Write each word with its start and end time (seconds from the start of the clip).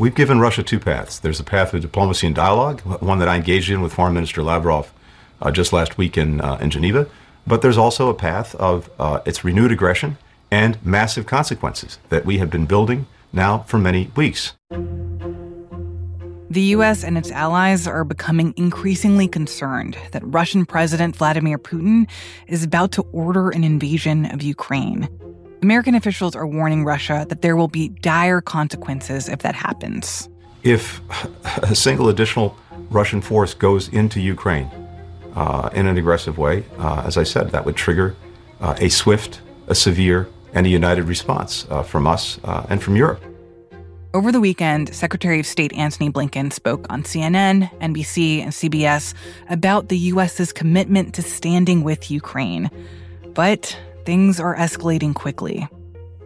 We've 0.00 0.14
given 0.14 0.40
Russia 0.40 0.62
two 0.62 0.80
paths. 0.80 1.18
There's 1.18 1.40
a 1.40 1.44
path 1.44 1.74
of 1.74 1.82
diplomacy 1.82 2.26
and 2.26 2.34
dialogue, 2.34 2.80
one 3.02 3.18
that 3.18 3.28
I 3.28 3.36
engaged 3.36 3.68
in 3.68 3.82
with 3.82 3.92
Foreign 3.92 4.14
Minister 4.14 4.42
Lavrov 4.42 4.94
uh, 5.42 5.50
just 5.50 5.74
last 5.74 5.98
week 5.98 6.16
in, 6.16 6.40
uh, 6.40 6.56
in 6.58 6.70
Geneva. 6.70 7.06
But 7.46 7.60
there's 7.60 7.76
also 7.76 8.08
a 8.08 8.14
path 8.14 8.54
of 8.54 8.88
uh, 8.98 9.20
its 9.26 9.44
renewed 9.44 9.70
aggression 9.70 10.16
and 10.50 10.82
massive 10.82 11.26
consequences 11.26 11.98
that 12.08 12.24
we 12.24 12.38
have 12.38 12.48
been 12.48 12.64
building 12.64 13.08
now 13.30 13.58
for 13.58 13.76
many 13.76 14.10
weeks. 14.16 14.54
The 16.48 16.62
U.S. 16.62 17.04
and 17.04 17.18
its 17.18 17.30
allies 17.30 17.86
are 17.86 18.02
becoming 18.02 18.54
increasingly 18.56 19.28
concerned 19.28 19.98
that 20.12 20.22
Russian 20.24 20.64
President 20.64 21.14
Vladimir 21.14 21.58
Putin 21.58 22.08
is 22.46 22.64
about 22.64 22.92
to 22.92 23.02
order 23.12 23.50
an 23.50 23.64
invasion 23.64 24.24
of 24.32 24.42
Ukraine. 24.42 25.10
American 25.62 25.94
officials 25.94 26.34
are 26.34 26.46
warning 26.46 26.84
Russia 26.84 27.26
that 27.28 27.42
there 27.42 27.54
will 27.54 27.68
be 27.68 27.88
dire 27.88 28.40
consequences 28.40 29.28
if 29.28 29.40
that 29.40 29.54
happens. 29.54 30.28
If 30.62 31.00
a 31.62 31.74
single 31.74 32.08
additional 32.08 32.56
Russian 32.90 33.20
force 33.20 33.52
goes 33.54 33.88
into 33.88 34.20
Ukraine 34.20 34.70
uh, 35.34 35.68
in 35.74 35.86
an 35.86 35.98
aggressive 35.98 36.38
way, 36.38 36.64
uh, 36.78 37.02
as 37.04 37.18
I 37.18 37.24
said, 37.24 37.50
that 37.50 37.64
would 37.66 37.76
trigger 37.76 38.16
uh, 38.60 38.74
a 38.78 38.88
swift, 38.88 39.40
a 39.68 39.74
severe, 39.74 40.28
and 40.54 40.66
a 40.66 40.70
united 40.70 41.04
response 41.04 41.66
uh, 41.70 41.82
from 41.82 42.06
us 42.06 42.40
uh, 42.44 42.66
and 42.68 42.82
from 42.82 42.96
Europe. 42.96 43.22
Over 44.12 44.32
the 44.32 44.40
weekend, 44.40 44.92
Secretary 44.92 45.38
of 45.38 45.46
State 45.46 45.72
Antony 45.74 46.10
Blinken 46.10 46.52
spoke 46.52 46.84
on 46.90 47.04
CNN, 47.04 47.70
NBC, 47.78 48.42
and 48.42 48.50
CBS 48.50 49.14
about 49.48 49.88
the 49.88 49.96
U.S.'s 49.96 50.52
commitment 50.52 51.14
to 51.14 51.22
standing 51.22 51.84
with 51.84 52.10
Ukraine. 52.10 52.70
But 53.34 53.78
things 54.04 54.40
are 54.40 54.56
escalating 54.56 55.14
quickly. 55.14 55.68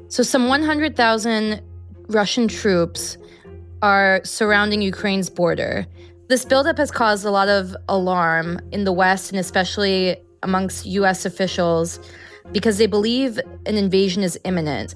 So, 0.09 0.23
some 0.23 0.49
100,000 0.49 1.61
Russian 2.09 2.49
troops 2.49 3.19
are 3.83 4.21
surrounding 4.25 4.83
Ukraine's 4.83 5.29
border. 5.29 5.87
This 6.29 6.45
buildup 6.45 6.79
has 6.79 6.91
caused 6.91 7.25
a 7.25 7.31
lot 7.31 7.49
of 7.49 7.77
alarm 7.89 8.61
in 8.73 8.85
the 8.85 8.93
West 8.93 9.31
and 9.31 9.39
especially 9.39 10.17
amongst 10.43 10.87
U.S. 10.87 11.27
officials 11.27 12.01
because 12.53 12.79
they 12.79 12.87
believe 12.87 13.39
an 13.67 13.77
invasion 13.77 14.23
is 14.23 14.39
imminent. 14.45 14.95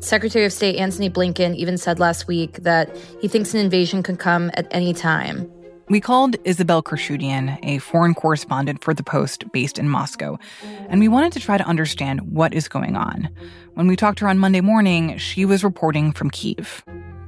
Secretary 0.00 0.44
of 0.44 0.52
State 0.52 0.76
Antony 0.76 1.08
Blinken 1.08 1.54
even 1.54 1.78
said 1.78 1.98
last 1.98 2.26
week 2.26 2.54
that 2.62 2.94
he 3.20 3.28
thinks 3.28 3.54
an 3.54 3.60
invasion 3.60 4.02
could 4.02 4.18
come 4.18 4.50
at 4.54 4.66
any 4.70 4.92
time. 4.92 5.50
We 5.88 6.00
called 6.00 6.34
Isabelle 6.42 6.82
Khurshudyan, 6.82 7.60
a 7.62 7.78
foreign 7.78 8.12
correspondent 8.12 8.82
for 8.82 8.92
The 8.92 9.04
Post 9.04 9.52
based 9.52 9.78
in 9.78 9.88
Moscow, 9.88 10.36
and 10.88 10.98
we 10.98 11.06
wanted 11.06 11.32
to 11.34 11.40
try 11.40 11.56
to 11.56 11.64
understand 11.64 12.22
what 12.32 12.52
is 12.52 12.66
going 12.66 12.96
on. 12.96 13.28
When 13.74 13.86
we 13.86 13.94
talked 13.94 14.18
to 14.18 14.24
her 14.24 14.28
on 14.28 14.40
Monday 14.40 14.60
morning, 14.60 15.16
she 15.16 15.44
was 15.44 15.62
reporting 15.62 16.10
from 16.10 16.30
Kiev. 16.30 16.84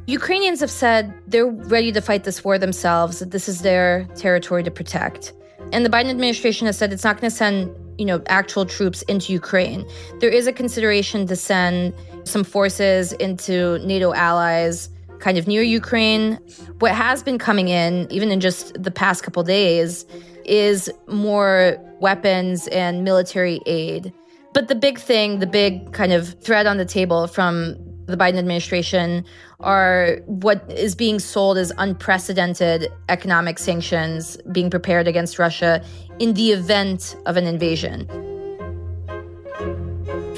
Ukrainians 0.08 0.58
have 0.58 0.72
said 0.72 1.14
they're 1.28 1.46
ready 1.46 1.92
to 1.92 2.00
fight 2.00 2.24
this 2.24 2.42
war 2.42 2.58
themselves, 2.58 3.20
that 3.20 3.30
this 3.30 3.48
is 3.48 3.62
their 3.62 4.08
territory 4.16 4.64
to 4.64 4.72
protect. 4.72 5.32
And 5.72 5.84
the 5.84 5.90
Biden 5.90 6.10
administration 6.10 6.66
has 6.66 6.76
said 6.76 6.92
it's 6.92 7.04
not 7.04 7.20
going 7.20 7.30
to 7.30 7.36
send, 7.36 7.70
you 7.96 8.06
know, 8.06 8.20
actual 8.26 8.66
troops 8.66 9.02
into 9.02 9.32
Ukraine. 9.32 9.88
There 10.18 10.30
is 10.30 10.48
a 10.48 10.52
consideration 10.52 11.28
to 11.28 11.36
send 11.36 11.94
some 12.24 12.42
forces 12.42 13.12
into 13.12 13.78
NATO 13.86 14.12
allies 14.14 14.88
kind 15.20 15.38
of 15.38 15.46
near 15.46 15.62
Ukraine. 15.62 16.38
What 16.78 16.92
has 16.92 17.22
been 17.22 17.38
coming 17.38 17.68
in, 17.68 18.06
even 18.10 18.30
in 18.30 18.40
just 18.40 18.80
the 18.82 18.90
past 18.90 19.22
couple 19.22 19.42
days, 19.42 20.06
is 20.44 20.90
more 21.06 21.76
weapons 22.00 22.68
and 22.68 23.04
military 23.04 23.60
aid. 23.66 24.12
But 24.54 24.68
the 24.68 24.74
big 24.74 24.98
thing, 24.98 25.38
the 25.40 25.46
big 25.46 25.92
kind 25.92 26.12
of 26.12 26.40
threat 26.40 26.66
on 26.66 26.78
the 26.78 26.84
table 26.84 27.26
from 27.26 27.76
the 28.06 28.16
Biden 28.16 28.38
administration 28.38 29.24
are 29.60 30.20
what 30.24 30.64
is 30.72 30.94
being 30.94 31.18
sold 31.18 31.58
as 31.58 31.70
unprecedented 31.76 32.88
economic 33.10 33.58
sanctions 33.58 34.38
being 34.50 34.70
prepared 34.70 35.06
against 35.06 35.38
Russia 35.38 35.84
in 36.18 36.32
the 36.32 36.52
event 36.52 37.14
of 37.26 37.36
an 37.36 37.46
invasion. 37.46 38.08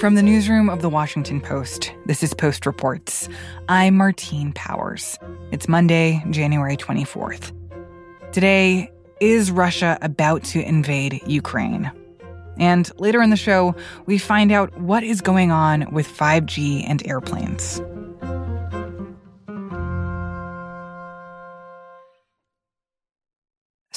From 0.01 0.15
the 0.15 0.23
newsroom 0.23 0.71
of 0.71 0.81
the 0.81 0.89
Washington 0.89 1.43
Post, 1.43 1.93
this 2.07 2.23
is 2.23 2.33
Post 2.33 2.65
Reports. 2.65 3.29
I'm 3.69 3.99
Martine 3.99 4.51
Powers. 4.55 5.19
It's 5.53 5.69
Monday, 5.69 6.25
January 6.31 6.79
24th. 6.79 7.53
Today, 8.33 8.91
is 9.21 9.51
Russia 9.51 9.99
about 10.01 10.43
to 10.45 10.67
invade 10.67 11.21
Ukraine? 11.27 11.93
And 12.57 12.91
later 12.99 13.21
in 13.21 13.29
the 13.29 13.37
show, 13.37 13.75
we 14.07 14.17
find 14.17 14.51
out 14.51 14.75
what 14.81 15.03
is 15.03 15.21
going 15.21 15.51
on 15.51 15.87
with 15.93 16.09
5G 16.09 16.83
and 16.89 17.07
airplanes. 17.07 17.83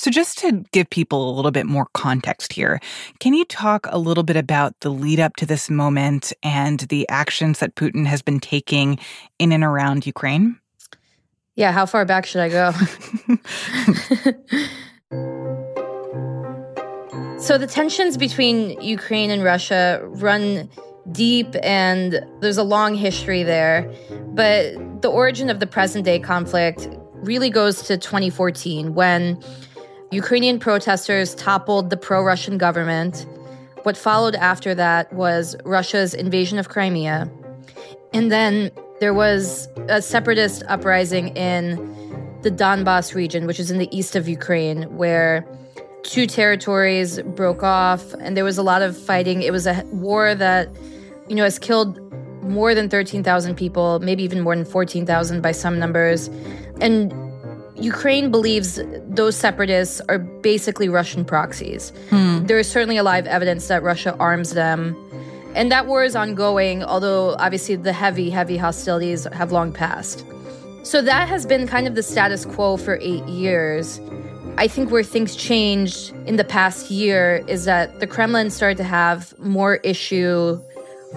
So, 0.03 0.12
just 0.12 0.38
to 0.40 0.66
give 0.74 0.90
people 0.90 1.30
a 1.30 1.34
little 1.34 1.52
bit 1.52 1.66
more 1.66 1.88
context 1.94 2.52
here, 2.52 2.81
can 3.22 3.34
you 3.34 3.46
talk 3.46 3.88
a 3.90 3.97
little 3.97 4.25
bit 4.25 4.36
about 4.36 4.78
the 4.81 4.90
lead 4.90 5.18
up 5.18 5.38
to 5.38 5.46
this 5.46 5.69
moment 5.69 6.34
and 6.44 6.81
the 6.81 7.08
actions 7.08 7.59
that 7.59 7.75
Putin 7.75 8.06
has 8.06 8.22
been 8.22 8.41
taking 8.41 9.00
in 9.40 9.53
and 9.53 9.64
around 9.64 10.06
Ukraine? 10.06 10.59
Yeah, 11.56 11.72
how 11.72 11.86
far 11.86 12.03
back 12.03 12.25
should 12.25 12.41
I 12.41 12.50
go? 12.50 12.72
so, 17.40 17.58
the 17.58 17.66
tensions 17.66 18.18
between 18.18 18.81
Ukraine 18.81 19.30
and 19.30 19.41
Russia 19.41 20.02
run 20.03 20.70
deep 21.14 21.56
and 21.64 22.20
there's 22.41 22.58
a 22.58 22.64
long 22.64 22.96
history 22.96 23.44
there. 23.44 23.90
But 24.34 25.02
the 25.02 25.09
origin 25.09 25.50
of 25.50 25.62
the 25.62 25.68
present 25.68 26.03
day 26.03 26.20
conflict 26.20 26.90
really 27.22 27.50
goes 27.50 27.84
to 27.84 27.97
2014 27.97 28.96
when 28.96 29.41
Ukrainian 30.13 30.59
protesters 30.59 31.34
toppled 31.34 31.90
the 31.90 31.97
pro 31.97 32.24
Russian 32.24 32.57
government. 32.57 33.25
What 33.81 33.97
followed 33.97 34.35
after 34.35 34.75
that 34.75 35.12
was 35.12 35.56
Russia's 35.66 36.13
invasion 36.13 36.59
of 36.59 36.69
Crimea. 36.69 37.29
And 38.13 38.31
then 38.31 38.72
there 39.00 39.13
was 39.13 39.68
a 39.90 40.02
separatist 40.02 40.63
uprising 40.68 41.29
in 41.35 41.78
the 42.44 42.52
Donbass 42.52 43.16
region, 43.16 43.47
which 43.47 43.59
is 43.59 43.72
in 43.72 43.79
the 43.79 43.90
east 43.96 44.16
of 44.16 44.28
Ukraine, 44.28 44.84
where 44.96 45.46
two 46.03 46.28
territories 46.28 47.19
broke 47.22 47.63
off 47.63 48.13
and 48.16 48.38
there 48.38 48.44
was 48.44 48.57
a 48.57 48.63
lot 48.63 48.81
of 48.81 48.96
fighting. 48.96 49.41
It 49.41 49.52
was 49.52 49.66
a 49.66 49.84
war 49.91 50.35
that, 50.35 50.69
you 51.28 51.35
know, 51.35 51.44
has 51.44 51.57
killed 51.57 52.00
more 52.44 52.75
than 52.75 52.90
13,000 52.90 53.56
people, 53.56 54.00
maybe 54.00 54.23
even 54.23 54.41
more 54.41 54.56
than 54.56 54.66
14,000 54.66 55.41
by 55.41 55.53
some 55.53 55.79
numbers. 55.79 56.29
And 56.81 57.13
Ukraine 57.75 58.29
believes 58.29 58.79
those 59.07 59.35
separatists 59.35 60.01
are 60.07 60.19
basically 60.19 60.89
Russian 60.89 61.25
proxies. 61.25 61.91
Hmm. 62.09 62.45
There 62.45 62.59
is 62.59 62.69
certainly 62.69 62.97
a 62.97 63.03
lot 63.03 63.19
of 63.19 63.28
evidence 63.28 63.67
that 63.67 63.81
Russia 63.84 64.16
arms 64.19 64.53
them. 64.53 64.95
And 65.56 65.72
that 65.72 65.88
war 65.88 66.03
is 66.03 66.16
ongoing, 66.16 66.84
although 66.84 67.35
obviously 67.39 67.75
the 67.75 67.94
heavy, 67.94 68.29
heavy 68.29 68.57
hostilities 68.57 69.25
have 69.25 69.51
long 69.51 69.72
passed. 69.72 70.25
So 70.84 71.01
that 71.01 71.29
has 71.29 71.45
been 71.45 71.67
kind 71.67 71.88
of 71.88 71.95
the 71.95 72.03
status 72.03 72.45
quo 72.45 72.78
for 72.78 72.97
eight 73.01 73.25
years. 73.25 74.00
I 74.57 74.67
think 74.67 74.91
where 74.91 75.03
things 75.03 75.35
changed 75.35 76.13
in 76.28 76.35
the 76.35 76.44
past 76.44 76.91
year 76.91 77.44
is 77.47 77.66
that 77.66 78.00
the 78.00 78.07
Kremlin 78.07 78.50
started 78.50 78.78
to 78.78 78.84
have 78.84 79.38
more 79.40 79.75
issue 79.78 80.61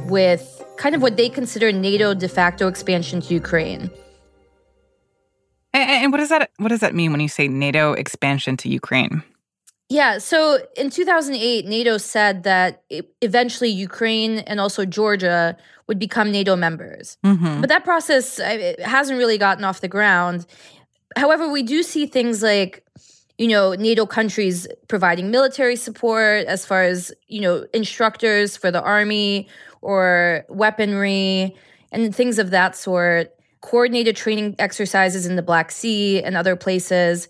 with 0.04 0.64
kind 0.76 0.94
of 0.94 1.02
what 1.02 1.16
they 1.16 1.28
consider 1.28 1.72
NATO 1.72 2.14
de 2.14 2.28
facto 2.28 2.68
expansion 2.68 3.20
to 3.22 3.34
Ukraine. 3.34 3.90
And, 5.76 6.12
what 6.12 6.19
does 6.19 6.31
that 6.31 6.50
what 6.59 6.69
does 6.69 6.81
that 6.81 6.94
mean 6.94 7.12
when 7.12 7.20
you 7.20 7.28
say 7.28 7.48
NATO 7.48 7.92
expansion 7.92 8.56
to 8.59 8.69
Ukraine? 8.69 9.22
Yeah, 9.88 10.19
so 10.19 10.59
in 10.76 10.91
2008, 10.91 11.64
NATO 11.64 11.97
said 11.97 12.42
that 12.42 12.82
eventually 13.20 13.70
Ukraine 13.70 14.38
and 14.41 14.59
also 14.59 14.84
Georgia 14.84 15.56
would 15.86 16.00
become 16.00 16.32
NATO 16.32 16.56
members. 16.56 17.19
Mm-hmm. 17.25 17.60
But 17.60 17.69
that 17.69 17.84
process 17.84 18.38
hasn't 18.38 19.16
really 19.16 19.39
gotten 19.39 19.62
off 19.62 19.80
the 19.80 19.89
ground. 19.89 20.45
However, 21.16 21.48
we 21.48 21.62
do 21.62 21.84
see 21.84 22.06
things 22.06 22.42
like 22.42 22.84
you 23.39 23.47
know 23.47 23.74
NATO 23.74 24.06
countries 24.06 24.66
providing 24.89 25.30
military 25.30 25.77
support 25.77 26.47
as 26.47 26.66
far 26.66 26.83
as 26.83 27.12
you 27.28 27.41
know 27.41 27.66
instructors 27.72 28.56
for 28.56 28.71
the 28.71 28.83
army 28.83 29.47
or 29.83 30.45
weaponry 30.48 31.54
and 31.92 32.15
things 32.15 32.41
of 32.41 32.50
that 32.50 32.74
sort 32.74 33.35
coordinated 33.60 34.16
training 34.16 34.54
exercises 34.58 35.26
in 35.26 35.36
the 35.36 35.42
Black 35.42 35.70
Sea 35.70 36.22
and 36.22 36.36
other 36.36 36.56
places. 36.56 37.28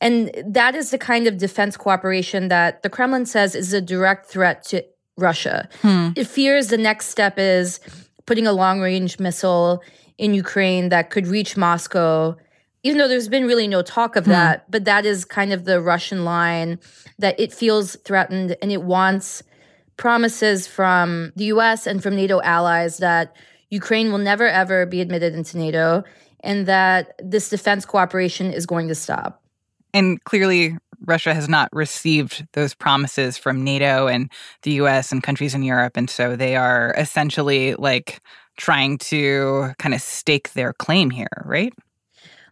And 0.00 0.30
that 0.46 0.74
is 0.74 0.90
the 0.90 0.98
kind 0.98 1.26
of 1.26 1.38
defense 1.38 1.76
cooperation 1.76 2.48
that 2.48 2.82
the 2.82 2.90
Kremlin 2.90 3.26
says 3.26 3.54
is 3.54 3.72
a 3.72 3.80
direct 3.80 4.26
threat 4.26 4.64
to 4.64 4.84
Russia. 5.16 5.68
Hmm. 5.82 6.10
It 6.16 6.26
fears 6.26 6.68
the 6.68 6.78
next 6.78 7.08
step 7.08 7.38
is 7.38 7.80
putting 8.26 8.46
a 8.46 8.52
long 8.52 8.80
range 8.80 9.18
missile 9.18 9.82
in 10.18 10.34
Ukraine 10.34 10.88
that 10.90 11.10
could 11.10 11.26
reach 11.26 11.56
Moscow, 11.56 12.36
even 12.82 12.98
though 12.98 13.08
there's 13.08 13.28
been 13.28 13.46
really 13.46 13.68
no 13.68 13.82
talk 13.82 14.16
of 14.16 14.24
hmm. 14.24 14.32
that. 14.32 14.70
But 14.70 14.84
that 14.84 15.06
is 15.06 15.24
kind 15.24 15.52
of 15.52 15.64
the 15.64 15.80
Russian 15.80 16.24
line 16.24 16.78
that 17.18 17.38
it 17.38 17.52
feels 17.52 17.96
threatened 18.04 18.56
and 18.60 18.72
it 18.72 18.82
wants 18.82 19.42
promises 19.96 20.66
from 20.66 21.32
the 21.36 21.46
US 21.46 21.86
and 21.86 22.02
from 22.02 22.16
NATO 22.16 22.40
allies 22.42 22.98
that 22.98 23.36
Ukraine 23.70 24.10
will 24.10 24.18
never 24.18 24.46
ever 24.46 24.86
be 24.86 25.00
admitted 25.00 25.34
into 25.34 25.58
NATO 25.58 26.04
and 26.40 26.66
that 26.66 27.14
this 27.18 27.48
defense 27.48 27.84
cooperation 27.84 28.52
is 28.52 28.66
going 28.66 28.88
to 28.88 28.94
stop. 28.94 29.42
And 29.92 30.22
clearly, 30.24 30.76
Russia 31.06 31.34
has 31.34 31.48
not 31.48 31.68
received 31.72 32.46
those 32.52 32.74
promises 32.74 33.36
from 33.36 33.64
NATO 33.64 34.06
and 34.06 34.30
the 34.62 34.72
US 34.72 35.12
and 35.12 35.22
countries 35.22 35.54
in 35.54 35.62
Europe. 35.62 35.96
And 35.96 36.08
so 36.08 36.36
they 36.36 36.56
are 36.56 36.94
essentially 36.96 37.74
like 37.74 38.20
trying 38.56 38.98
to 38.98 39.72
kind 39.78 39.94
of 39.94 40.00
stake 40.00 40.52
their 40.52 40.72
claim 40.72 41.10
here, 41.10 41.42
right? 41.44 41.72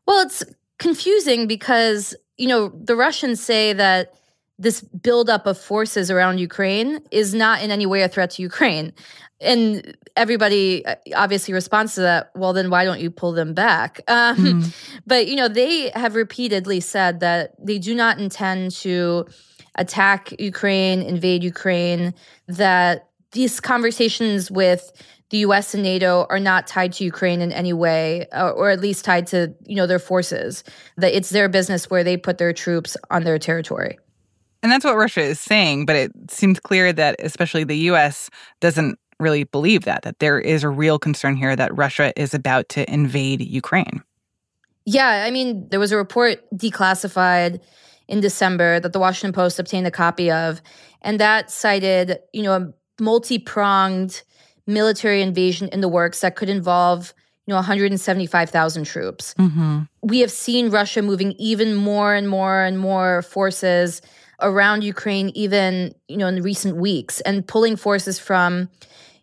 Well, 0.07 0.25
it's 0.27 0.43
confusing 0.79 1.47
because, 1.47 2.15
you 2.37 2.49
know, 2.49 2.73
the 2.75 2.97
Russians 2.97 3.43
say 3.43 3.73
that 3.73 4.15
this 4.63 4.81
buildup 4.81 5.47
of 5.47 5.59
forces 5.59 6.11
around 6.11 6.39
Ukraine 6.39 7.01
is 7.11 7.35
not 7.35 7.63
in 7.63 7.71
any 7.71 7.85
way 7.85 8.03
a 8.03 8.09
threat 8.09 8.31
to 8.33 8.43
Ukraine. 8.43 8.93
And 9.41 9.97
everybody 10.17 10.87
uh, 10.87 10.95
obviously 11.17 11.53
responds 11.53 11.97
to 11.97 12.03
that. 12.03 12.31
Well, 12.37 12.53
then 12.53 12.71
why 12.71 12.85
don't 12.85 13.01
you 13.01 13.11
pull 13.11 13.33
them 13.33 13.55
back? 13.55 14.01
Um, 14.13 14.37
mm. 14.37 15.01
But, 15.07 15.27
you 15.27 15.37
know, 15.37 15.49
they 15.49 15.91
have 15.95 16.15
repeatedly 16.15 16.81
said 16.81 17.21
that 17.21 17.55
they 17.59 17.79
do 17.79 17.95
not 17.95 18.21
intend 18.21 18.71
to 18.83 19.27
attack 19.77 20.33
Ukraine, 20.39 21.03
invade 21.03 21.43
Ukraine, 21.43 22.15
that 22.47 23.09
these 23.33 23.59
conversations 23.59 24.51
with 24.51 24.93
the 25.31 25.39
U.S. 25.39 25.73
and 25.73 25.83
NATO 25.83 26.27
are 26.29 26.39
not 26.39 26.67
tied 26.67 26.93
to 26.95 27.05
Ukraine 27.05 27.41
in 27.41 27.53
any 27.53 27.73
way, 27.73 28.27
or, 28.33 28.39
uh, 28.39 28.51
or 28.51 28.71
at 28.71 28.81
least 28.81 29.05
tied 29.05 29.27
to 29.29 29.55
you 29.65 29.77
know 29.77 29.87
their 29.87 29.99
forces. 29.99 30.63
That 30.99 31.17
it's 31.17 31.31
their 31.31 31.49
business 31.49 31.89
where 31.89 32.05
they 32.05 32.19
put 32.19 32.37
their 32.37 32.53
troops 32.53 32.99
on 33.11 33.25
their 33.25 33.39
territory. 33.39 33.99
And 34.63 34.71
that's 34.71 34.85
what 34.85 34.97
Russia 34.97 35.23
is 35.23 35.41
saying, 35.41 35.87
but 35.87 35.97
it 35.97 36.13
seems 36.29 36.61
clear 36.61 36.93
that 36.93 37.17
especially 37.19 37.65
the 37.65 37.77
US 37.91 38.31
doesn't 38.61 38.99
really 39.19 39.45
believe 39.45 39.85
that, 39.85 40.03
that 40.03 40.19
there 40.19 40.41
is 40.41 40.63
a 40.63 40.69
real 40.69 40.99
concern 40.99 41.37
here 41.37 41.57
that 41.57 41.77
Russia 41.77 42.13
is 42.21 42.35
about 42.35 42.69
to 42.71 42.91
invade 42.93 43.41
Ukraine. 43.41 44.03
Yeah, 44.85 45.25
I 45.27 45.31
mean, 45.31 45.69
there 45.71 45.81
was 45.81 45.93
a 45.93 45.97
report 45.97 46.43
declassified 46.55 47.61
in 48.09 48.21
December 48.21 48.81
that 48.81 48.93
the 48.93 48.99
Washington 48.99 49.33
Post 49.33 49.59
obtained 49.59 49.87
a 49.87 49.93
copy 49.93 50.31
of, 50.31 50.61
and 51.03 51.21
that 51.21 51.51
cited, 51.51 52.19
you 52.33 52.43
know, 52.43 52.53
a 52.53 52.73
multi-pronged 53.01 54.23
military 54.67 55.23
invasion 55.23 55.69
in 55.69 55.81
the 55.81 55.89
works 55.89 56.21
that 56.21 56.37
could 56.37 56.49
involve 56.49 57.15
you 57.47 57.53
know 57.53 57.57
175,000 57.57 58.85
troops. 58.85 59.35
Mm-hmm. 59.35 59.81
We 60.03 60.21
have 60.21 60.31
seen 60.31 60.71
Russia 60.71 61.03
moving 61.03 61.33
even 61.33 61.75
more 61.75 62.15
and 62.15 62.29
more 62.29 62.63
and 62.63 62.79
more 62.79 63.23
forces 63.23 64.01
around 64.43 64.83
Ukraine 64.85 65.31
even, 65.35 65.95
you 66.09 66.17
know, 66.17 66.27
in 66.27 66.43
recent 66.43 66.77
weeks 66.77 67.21
and 67.23 67.47
pulling 67.47 67.77
forces 67.77 68.19
from 68.19 68.69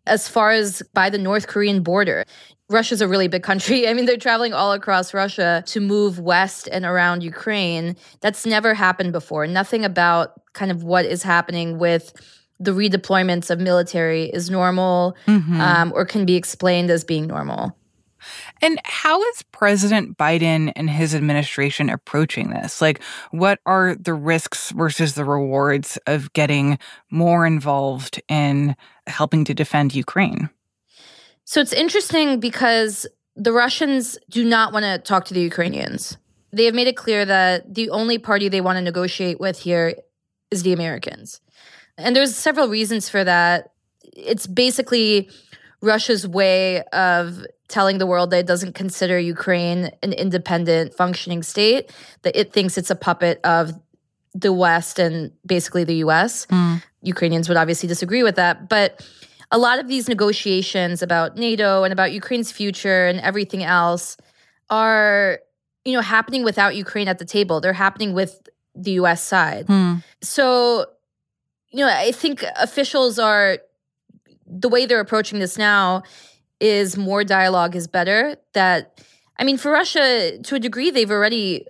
as 0.05 0.27
far 0.27 0.51
as 0.51 0.81
by 0.93 1.09
the 1.09 1.17
North 1.17 1.47
Korean 1.47 1.83
border. 1.83 2.25
Russia's 2.69 3.01
a 3.01 3.07
really 3.07 3.27
big 3.27 3.43
country. 3.43 3.87
I 3.89 3.93
mean, 3.93 4.05
they're 4.05 4.17
traveling 4.17 4.53
all 4.53 4.73
across 4.73 5.13
Russia 5.13 5.63
to 5.67 5.79
move 5.79 6.19
west 6.19 6.69
and 6.71 6.85
around 6.85 7.23
Ukraine. 7.23 7.95
That's 8.21 8.45
never 8.45 8.73
happened 8.73 9.11
before. 9.11 9.47
Nothing 9.47 9.85
about 9.85 10.33
kind 10.53 10.71
of 10.71 10.83
what 10.83 11.05
is 11.05 11.23
happening 11.23 11.79
with 11.79 12.13
the 12.59 12.71
redeployments 12.71 13.49
of 13.49 13.59
military 13.59 14.25
is 14.25 14.49
normal 14.49 15.15
mm-hmm. 15.27 15.61
um, 15.61 15.93
or 15.95 16.05
can 16.05 16.25
be 16.25 16.35
explained 16.35 16.89
as 16.89 17.03
being 17.03 17.25
normal. 17.25 17.75
And 18.61 18.79
how 18.83 19.21
is 19.21 19.43
President 19.51 20.17
Biden 20.17 20.71
and 20.75 20.89
his 20.89 21.15
administration 21.15 21.89
approaching 21.89 22.49
this? 22.49 22.81
Like, 22.81 23.01
what 23.31 23.59
are 23.65 23.95
the 23.95 24.13
risks 24.13 24.71
versus 24.71 25.15
the 25.15 25.25
rewards 25.25 25.97
of 26.07 26.33
getting 26.33 26.79
more 27.09 27.45
involved 27.45 28.21
in 28.27 28.75
helping 29.07 29.45
to 29.45 29.53
defend 29.53 29.95
Ukraine? 29.95 30.49
So 31.45 31.61
it's 31.61 31.73
interesting 31.73 32.39
because 32.39 33.07
the 33.35 33.51
Russians 33.51 34.17
do 34.29 34.43
not 34.43 34.73
want 34.73 34.83
to 34.83 34.99
talk 34.99 35.25
to 35.25 35.33
the 35.33 35.41
Ukrainians. 35.41 36.17
They 36.51 36.65
have 36.65 36.75
made 36.75 36.87
it 36.87 36.97
clear 36.97 37.25
that 37.25 37.73
the 37.73 37.89
only 37.89 38.17
party 38.17 38.49
they 38.49 38.61
want 38.61 38.77
to 38.77 38.81
negotiate 38.81 39.39
with 39.39 39.59
here 39.59 39.95
is 40.51 40.63
the 40.63 40.73
Americans. 40.73 41.41
And 41.97 42.15
there's 42.15 42.35
several 42.35 42.67
reasons 42.69 43.09
for 43.09 43.23
that. 43.23 43.71
It's 44.15 44.47
basically 44.47 45.29
Russia's 45.81 46.27
way 46.27 46.81
of 46.93 47.45
telling 47.67 47.99
the 47.99 48.05
world 48.05 48.31
that 48.31 48.39
it 48.39 48.47
doesn't 48.47 48.73
consider 48.73 49.19
Ukraine 49.19 49.91
an 50.03 50.11
independent 50.13 50.93
functioning 50.93 51.43
state, 51.43 51.91
that 52.23 52.35
it 52.35 52.51
thinks 52.51 52.77
it's 52.77 52.89
a 52.89 52.95
puppet 52.95 53.39
of 53.43 53.71
the 54.33 54.51
West 54.51 54.99
and 54.99 55.31
basically 55.45 55.83
the 55.83 55.95
US. 55.95 56.45
Mm. 56.47 56.83
Ukrainians 57.01 57.47
would 57.47 57.57
obviously 57.57 57.87
disagree 57.87 58.23
with 58.23 58.35
that. 58.35 58.69
But 58.69 59.05
a 59.51 59.57
lot 59.57 59.79
of 59.79 59.87
these 59.87 60.07
negotiations 60.07 61.01
about 61.01 61.37
NATO 61.37 61.83
and 61.83 61.93
about 61.93 62.11
Ukraine's 62.11 62.51
future 62.51 63.07
and 63.07 63.19
everything 63.19 63.63
else 63.63 64.17
are, 64.69 65.39
you 65.85 65.93
know, 65.93 66.01
happening 66.01 66.43
without 66.43 66.75
Ukraine 66.75 67.07
at 67.07 67.19
the 67.19 67.25
table. 67.25 67.61
They're 67.61 67.73
happening 67.73 68.13
with 68.13 68.47
the 68.75 68.91
US 68.91 69.23
side. 69.23 69.67
Mm. 69.67 70.03
So, 70.21 70.85
you 71.71 71.85
know, 71.85 71.91
I 71.91 72.11
think 72.11 72.43
officials 72.55 73.17
are 73.17 73.59
the 74.49 74.69
way 74.69 74.85
they're 74.85 74.99
approaching 74.99 75.39
this 75.39 75.57
now 75.57 76.03
is 76.59 76.97
more 76.97 77.23
dialogue 77.23 77.75
is 77.75 77.87
better. 77.87 78.35
That, 78.53 78.99
I 79.37 79.43
mean, 79.43 79.57
for 79.57 79.71
Russia, 79.71 80.37
to 80.43 80.55
a 80.55 80.59
degree, 80.59 80.89
they've 80.89 81.11
already 81.11 81.65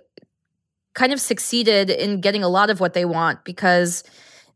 kind 0.94 1.12
of 1.12 1.20
succeeded 1.20 1.90
in 1.90 2.20
getting 2.20 2.42
a 2.42 2.48
lot 2.48 2.70
of 2.70 2.80
what 2.80 2.94
they 2.94 3.04
want 3.04 3.44
because 3.44 4.02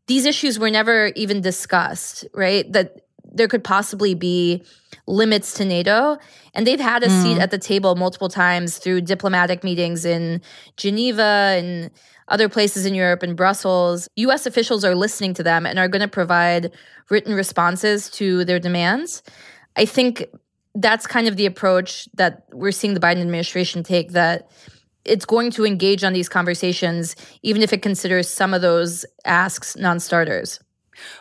these 0.07 0.25
issues 0.25 0.59
were 0.59 0.69
never 0.69 1.07
even 1.15 1.41
discussed, 1.41 2.25
right? 2.33 2.69
That 2.71 3.01
there 3.23 3.47
could 3.47 3.63
possibly 3.63 4.13
be 4.13 4.63
limits 5.07 5.53
to 5.55 5.65
NATO. 5.65 6.17
And 6.53 6.65
they've 6.65 6.79
had 6.79 7.03
a 7.03 7.07
mm. 7.07 7.21
seat 7.21 7.39
at 7.39 7.51
the 7.51 7.57
table 7.57 7.95
multiple 7.95 8.29
times 8.29 8.77
through 8.77 9.01
diplomatic 9.01 9.63
meetings 9.63 10.05
in 10.05 10.41
Geneva 10.77 11.55
and 11.57 11.91
other 12.27 12.49
places 12.49 12.85
in 12.85 12.95
Europe 12.95 13.23
and 13.23 13.35
Brussels. 13.35 14.09
US 14.15 14.45
officials 14.45 14.83
are 14.83 14.95
listening 14.95 15.33
to 15.35 15.43
them 15.43 15.65
and 15.65 15.77
are 15.77 15.87
going 15.87 16.01
to 16.01 16.07
provide 16.07 16.71
written 17.09 17.33
responses 17.33 18.09
to 18.11 18.43
their 18.45 18.59
demands. 18.59 19.21
I 19.75 19.85
think 19.85 20.25
that's 20.73 21.07
kind 21.07 21.27
of 21.27 21.37
the 21.37 21.45
approach 21.45 22.09
that 22.15 22.45
we're 22.51 22.71
seeing 22.71 22.93
the 22.93 22.99
Biden 22.99 23.21
administration 23.21 23.83
take 23.83 24.11
that 24.11 24.49
it's 25.05 25.25
going 25.25 25.51
to 25.51 25.65
engage 25.65 26.03
on 26.03 26.13
these 26.13 26.27
conversations, 26.27 27.15
even 27.43 27.61
if 27.61 27.71
it 27.71 27.81
considers 27.81 28.27
some 28.27 28.53
of 28.53 28.61
those 28.61 29.05
asks 29.23 29.77
non 29.77 29.99
starters. 29.99 30.59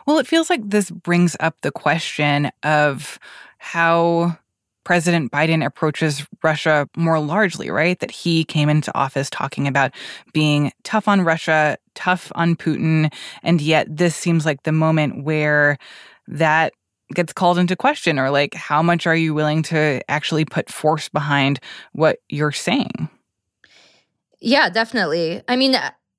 Well, 0.07 0.19
it 0.19 0.27
feels 0.27 0.51
like 0.51 0.63
this 0.65 0.91
brings 0.91 1.37
up 1.41 1.61
the 1.61 1.73
question 1.73 2.51
of 2.63 3.19
how 3.59 4.39
President 4.85 5.33
Biden 5.33 5.65
approaches 5.65 6.27
Russia 6.43 6.89
more 6.97 7.19
largely, 7.19 7.71
right? 7.71 7.99
That 7.99 8.11
he 8.11 8.45
came 8.45 8.69
into 8.69 8.97
office 8.97 9.31
talking 9.31 9.67
about 9.67 9.93
being 10.33 10.73
tough 10.83 11.09
on 11.09 11.23
Russia, 11.23 11.77
tough 11.95 12.31
on 12.35 12.57
Putin. 12.57 13.13
And 13.43 13.61
yet, 13.61 13.87
this 13.95 14.15
seems 14.15 14.47
like 14.47 14.63
the 14.63 14.73
moment 14.73 15.25
where 15.25 15.79
that 16.29 16.73
gets 17.13 17.33
called 17.33 17.59
into 17.59 17.77
question 17.77 18.19
or 18.19 18.31
like 18.31 18.55
how 18.55 18.83
much 18.83 19.07
are 19.07 19.17
you 19.17 19.35
willing 19.35 19.63
to 19.63 20.01
actually 20.11 20.45
put 20.45 20.71
force 20.71 21.09
behind 21.09 21.61
what 21.93 22.19
you're 22.29 22.53
saying 22.53 23.09
yeah 24.41 24.71
definitely 24.71 25.43
i 25.49 25.55
mean 25.55 25.77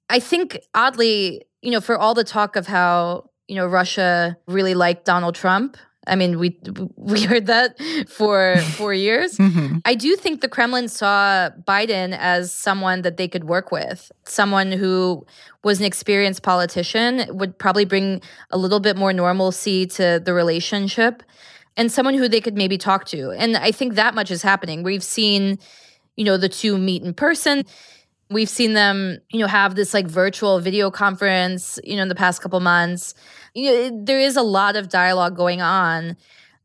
i 0.09 0.19
think 0.19 0.59
oddly 0.75 1.43
you 1.61 1.71
know 1.71 1.81
for 1.81 1.97
all 1.97 2.13
the 2.13 2.23
talk 2.23 2.55
of 2.55 2.67
how 2.67 3.27
you 3.47 3.55
know 3.55 3.65
russia 3.65 4.37
really 4.47 4.75
liked 4.75 5.05
donald 5.05 5.33
trump 5.33 5.75
I 6.07 6.15
mean, 6.15 6.39
we 6.39 6.57
we 6.95 7.23
heard 7.23 7.47
that 7.47 7.79
for 8.07 8.57
four 8.77 8.93
years. 8.93 9.37
mm-hmm. 9.37 9.77
I 9.85 9.95
do 9.95 10.15
think 10.15 10.41
the 10.41 10.47
Kremlin 10.47 10.87
saw 10.87 11.49
Biden 11.67 12.15
as 12.17 12.53
someone 12.53 13.01
that 13.01 13.17
they 13.17 13.27
could 13.27 13.45
work 13.45 13.71
with, 13.71 14.11
someone 14.25 14.71
who 14.71 15.25
was 15.63 15.79
an 15.79 15.85
experienced 15.85 16.43
politician, 16.43 17.25
would 17.37 17.57
probably 17.57 17.85
bring 17.85 18.21
a 18.51 18.57
little 18.57 18.79
bit 18.79 18.95
more 18.97 19.13
normalcy 19.13 19.85
to 19.87 20.21
the 20.23 20.33
relationship, 20.33 21.23
and 21.77 21.91
someone 21.91 22.13
who 22.13 22.27
they 22.27 22.41
could 22.41 22.55
maybe 22.55 22.77
talk 22.77 23.05
to. 23.05 23.31
And 23.31 23.57
I 23.57 23.71
think 23.71 23.95
that 23.95 24.15
much 24.15 24.31
is 24.31 24.41
happening. 24.41 24.83
We've 24.83 25.03
seen, 25.03 25.59
you 26.15 26.23
know, 26.23 26.37
the 26.37 26.49
two 26.49 26.77
meet 26.77 27.03
in 27.03 27.13
person. 27.13 27.65
We've 28.29 28.49
seen 28.49 28.73
them, 28.73 29.19
you 29.29 29.39
know, 29.39 29.47
have 29.47 29.75
this 29.75 29.93
like 29.93 30.07
virtual 30.07 30.59
video 30.59 30.89
conference, 30.89 31.79
you 31.83 31.95
know, 31.95 32.01
in 32.01 32.09
the 32.09 32.15
past 32.15 32.41
couple 32.41 32.59
months 32.59 33.13
you 33.55 34.03
there 34.03 34.19
is 34.19 34.35
a 34.35 34.43
lot 34.43 34.75
of 34.75 34.89
dialogue 34.89 35.35
going 35.35 35.61
on. 35.61 36.15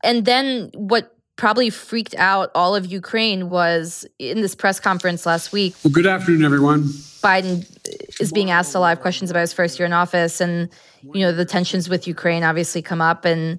And 0.02 0.24
then 0.24 0.70
what 0.74 1.14
probably 1.36 1.70
freaked 1.70 2.14
out 2.16 2.50
all 2.54 2.76
of 2.76 2.84
Ukraine 2.84 3.48
was 3.48 4.04
in 4.18 4.42
this 4.42 4.54
press 4.54 4.78
conference 4.78 5.24
last 5.24 5.52
week. 5.52 5.74
Well, 5.82 5.92
good 5.92 6.06
afternoon, 6.06 6.44
everyone. 6.44 6.82
Biden 7.22 7.64
is 8.20 8.30
being 8.30 8.50
asked 8.50 8.74
a 8.74 8.80
lot 8.80 8.94
of 8.94 9.00
questions 9.00 9.30
about 9.30 9.40
his 9.40 9.52
first 9.52 9.78
year 9.78 9.86
in 9.86 9.92
office, 9.92 10.40
and 10.40 10.68
you 11.02 11.20
know 11.20 11.32
the 11.32 11.46
tensions 11.46 11.88
with 11.88 12.06
Ukraine 12.06 12.42
obviously 12.44 12.82
come 12.82 13.00
up, 13.00 13.24
and 13.24 13.58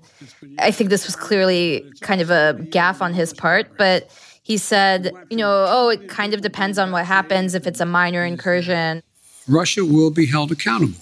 I 0.59 0.71
think 0.71 0.89
this 0.89 1.07
was 1.07 1.15
clearly 1.15 1.83
kind 2.01 2.21
of 2.21 2.29
a 2.29 2.55
gaffe 2.59 3.01
on 3.01 3.13
his 3.13 3.33
part, 3.33 3.77
but. 3.77 4.09
He 4.43 4.57
said, 4.57 5.13
you 5.29 5.37
know, 5.37 5.65
oh, 5.69 5.89
it 5.89 6.09
kind 6.09 6.33
of 6.33 6.41
depends 6.41 6.79
on 6.79 6.91
what 6.91 7.05
happens 7.05 7.53
if 7.53 7.67
it's 7.67 7.79
a 7.79 7.85
minor 7.85 8.25
incursion. 8.25 9.03
Russia 9.47 9.85
will 9.85 10.09
be 10.09 10.25
held 10.25 10.51
accountable 10.51 10.97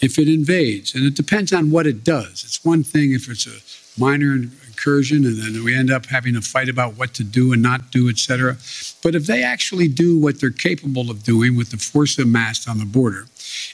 if 0.00 0.18
it 0.18 0.28
invades. 0.28 0.94
And 0.94 1.04
it 1.04 1.14
depends 1.14 1.52
on 1.52 1.70
what 1.70 1.86
it 1.86 2.04
does. 2.04 2.44
It's 2.44 2.64
one 2.64 2.82
thing 2.82 3.12
if 3.12 3.28
it's 3.28 3.46
a 3.46 4.00
minor 4.00 4.34
incursion, 4.34 5.26
and 5.26 5.36
then 5.36 5.62
we 5.62 5.76
end 5.76 5.90
up 5.90 6.06
having 6.06 6.36
a 6.36 6.40
fight 6.40 6.68
about 6.68 6.96
what 6.96 7.12
to 7.14 7.24
do 7.24 7.52
and 7.52 7.62
not 7.62 7.90
do, 7.90 8.08
et 8.08 8.18
cetera. 8.18 8.56
But 9.02 9.14
if 9.14 9.26
they 9.26 9.42
actually 9.42 9.88
do 9.88 10.18
what 10.18 10.40
they're 10.40 10.50
capable 10.50 11.10
of 11.10 11.22
doing 11.22 11.56
with 11.56 11.70
the 11.70 11.76
force 11.76 12.18
amassed 12.18 12.68
on 12.68 12.78
the 12.78 12.86
border, 12.86 13.26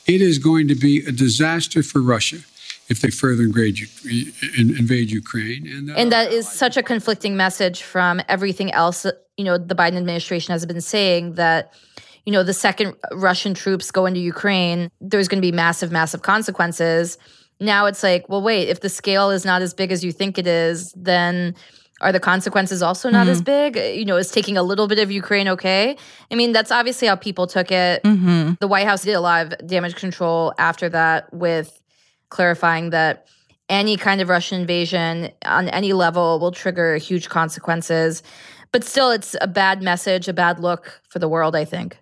it 0.07 0.21
is 0.21 0.39
going 0.39 0.67
to 0.69 0.75
be 0.75 1.05
a 1.07 1.13
disaster 1.13 1.83
for 1.83 2.03
Russia 2.03 2.39
if 2.89 3.01
they 3.01 3.11
further 3.11 3.43
invade, 3.43 5.11
Ukraine. 5.11 5.67
And, 5.67 5.91
and 5.91 6.13
that 6.13 6.33
is 6.33 6.49
such 6.49 6.77
a 6.77 6.83
conflicting 6.83 7.37
message 7.37 7.83
from 7.83 8.21
everything 8.29 8.73
else, 8.73 9.05
you 9.37 9.45
know, 9.45 9.59
the 9.59 9.75
Biden 9.75 9.97
administration 9.97 10.53
has 10.53 10.65
been 10.67 10.81
saying 10.81 11.35
that 11.35 11.73
you 12.27 12.33
know, 12.33 12.43
the 12.43 12.53
second 12.53 12.95
Russian 13.13 13.55
troops 13.55 13.91
go 13.91 14.05
into 14.05 14.21
Ukraine, 14.21 14.91
there's 15.01 15.29
going 15.29 15.41
to 15.41 15.47
be 15.47 15.53
massive, 15.53 15.93
massive 15.93 16.23
consequences. 16.23 17.17
Now 17.61 17.87
it's 17.87 18.03
like, 18.03 18.29
well, 18.29 18.43
wait, 18.43 18.69
if 18.69 18.81
the 18.81 18.89
scale 18.89 19.31
is 19.31 19.45
not 19.45 19.63
as 19.63 19.73
big 19.73 19.93
as 19.93 20.05
you 20.05 20.13
think 20.13 20.37
it 20.37 20.47
is, 20.47 20.93
then 20.97 21.55
are 22.01 22.13
the 22.13 22.21
consequences 22.21 22.83
also 22.83 23.09
not 23.09 23.23
mm-hmm. 23.23 23.31
as 23.31 23.43
big? 23.43 23.77
You 23.77 24.05
know, 24.05 24.17
is 24.17 24.31
taking 24.31 24.59
a 24.59 24.63
little 24.63 24.89
bit 24.89 24.99
of 24.99 25.11
Ukraine 25.11 25.49
okay? 25.49 25.97
I 26.31 26.35
mean, 26.35 26.53
that's 26.53 26.71
obviously 26.71 27.09
how 27.09 27.15
people 27.15 27.47
took 27.47 27.71
it. 27.71 28.03
Mm-hmm. 28.03 28.55
The 28.61 28.69
White 28.69 28.87
House 28.87 29.03
did 29.03 29.13
a 29.13 29.21
lot 29.21 29.47
of 29.47 29.67
damage 29.67 29.95
control 29.95 30.53
after 30.59 30.89
that 30.91 31.33
with 31.33 31.81
clarifying 32.29 32.91
that 32.91 33.29
any 33.69 33.97
kind 33.97 34.21
of 34.21 34.29
Russian 34.29 34.61
invasion 34.61 35.31
on 35.45 35.69
any 35.69 35.93
level 35.93 36.39
will 36.39 36.53
trigger 36.53 36.97
huge 36.97 37.29
consequences. 37.29 38.23
But 38.73 38.85
still, 38.85 39.11
it's 39.11 39.37
a 39.41 39.47
bad 39.47 39.81
message, 39.81 40.29
a 40.29 40.33
bad 40.33 40.61
look 40.61 41.01
for 41.09 41.19
the 41.19 41.29
world, 41.29 41.57
I 41.57 41.65
think. 41.65 41.99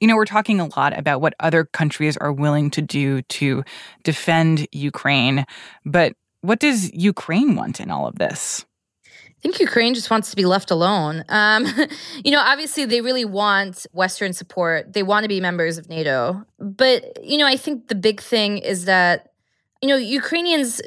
You 0.00 0.08
know, 0.08 0.16
we're 0.16 0.24
talking 0.24 0.60
a 0.60 0.66
lot 0.76 0.98
about 0.98 1.20
what 1.20 1.34
other 1.40 1.64
countries 1.64 2.16
are 2.16 2.32
willing 2.32 2.70
to 2.70 2.82
do 2.82 3.22
to 3.22 3.62
defend 4.02 4.66
Ukraine, 4.72 5.44
but 5.84 6.14
what 6.40 6.58
does 6.58 6.92
Ukraine 6.94 7.54
want 7.54 7.80
in 7.80 7.90
all 7.90 8.06
of 8.06 8.16
this? 8.16 8.64
I 9.04 9.42
think 9.42 9.58
Ukraine 9.58 9.94
just 9.94 10.10
wants 10.10 10.28
to 10.30 10.36
be 10.36 10.44
left 10.44 10.70
alone. 10.70 11.24
Um, 11.30 11.66
you 12.24 12.30
know, 12.30 12.40
obviously, 12.40 12.84
they 12.84 13.00
really 13.00 13.24
want 13.24 13.86
Western 13.92 14.34
support. 14.34 14.92
They 14.92 15.02
want 15.02 15.24
to 15.24 15.28
be 15.28 15.40
members 15.40 15.78
of 15.78 15.88
NATO. 15.88 16.44
But, 16.58 17.24
you 17.24 17.38
know, 17.38 17.46
I 17.46 17.56
think 17.56 17.88
the 17.88 17.94
big 17.94 18.20
thing 18.20 18.58
is 18.58 18.84
that, 18.84 19.32
you 19.80 19.88
know, 19.88 19.96
Ukrainians, 19.96 20.82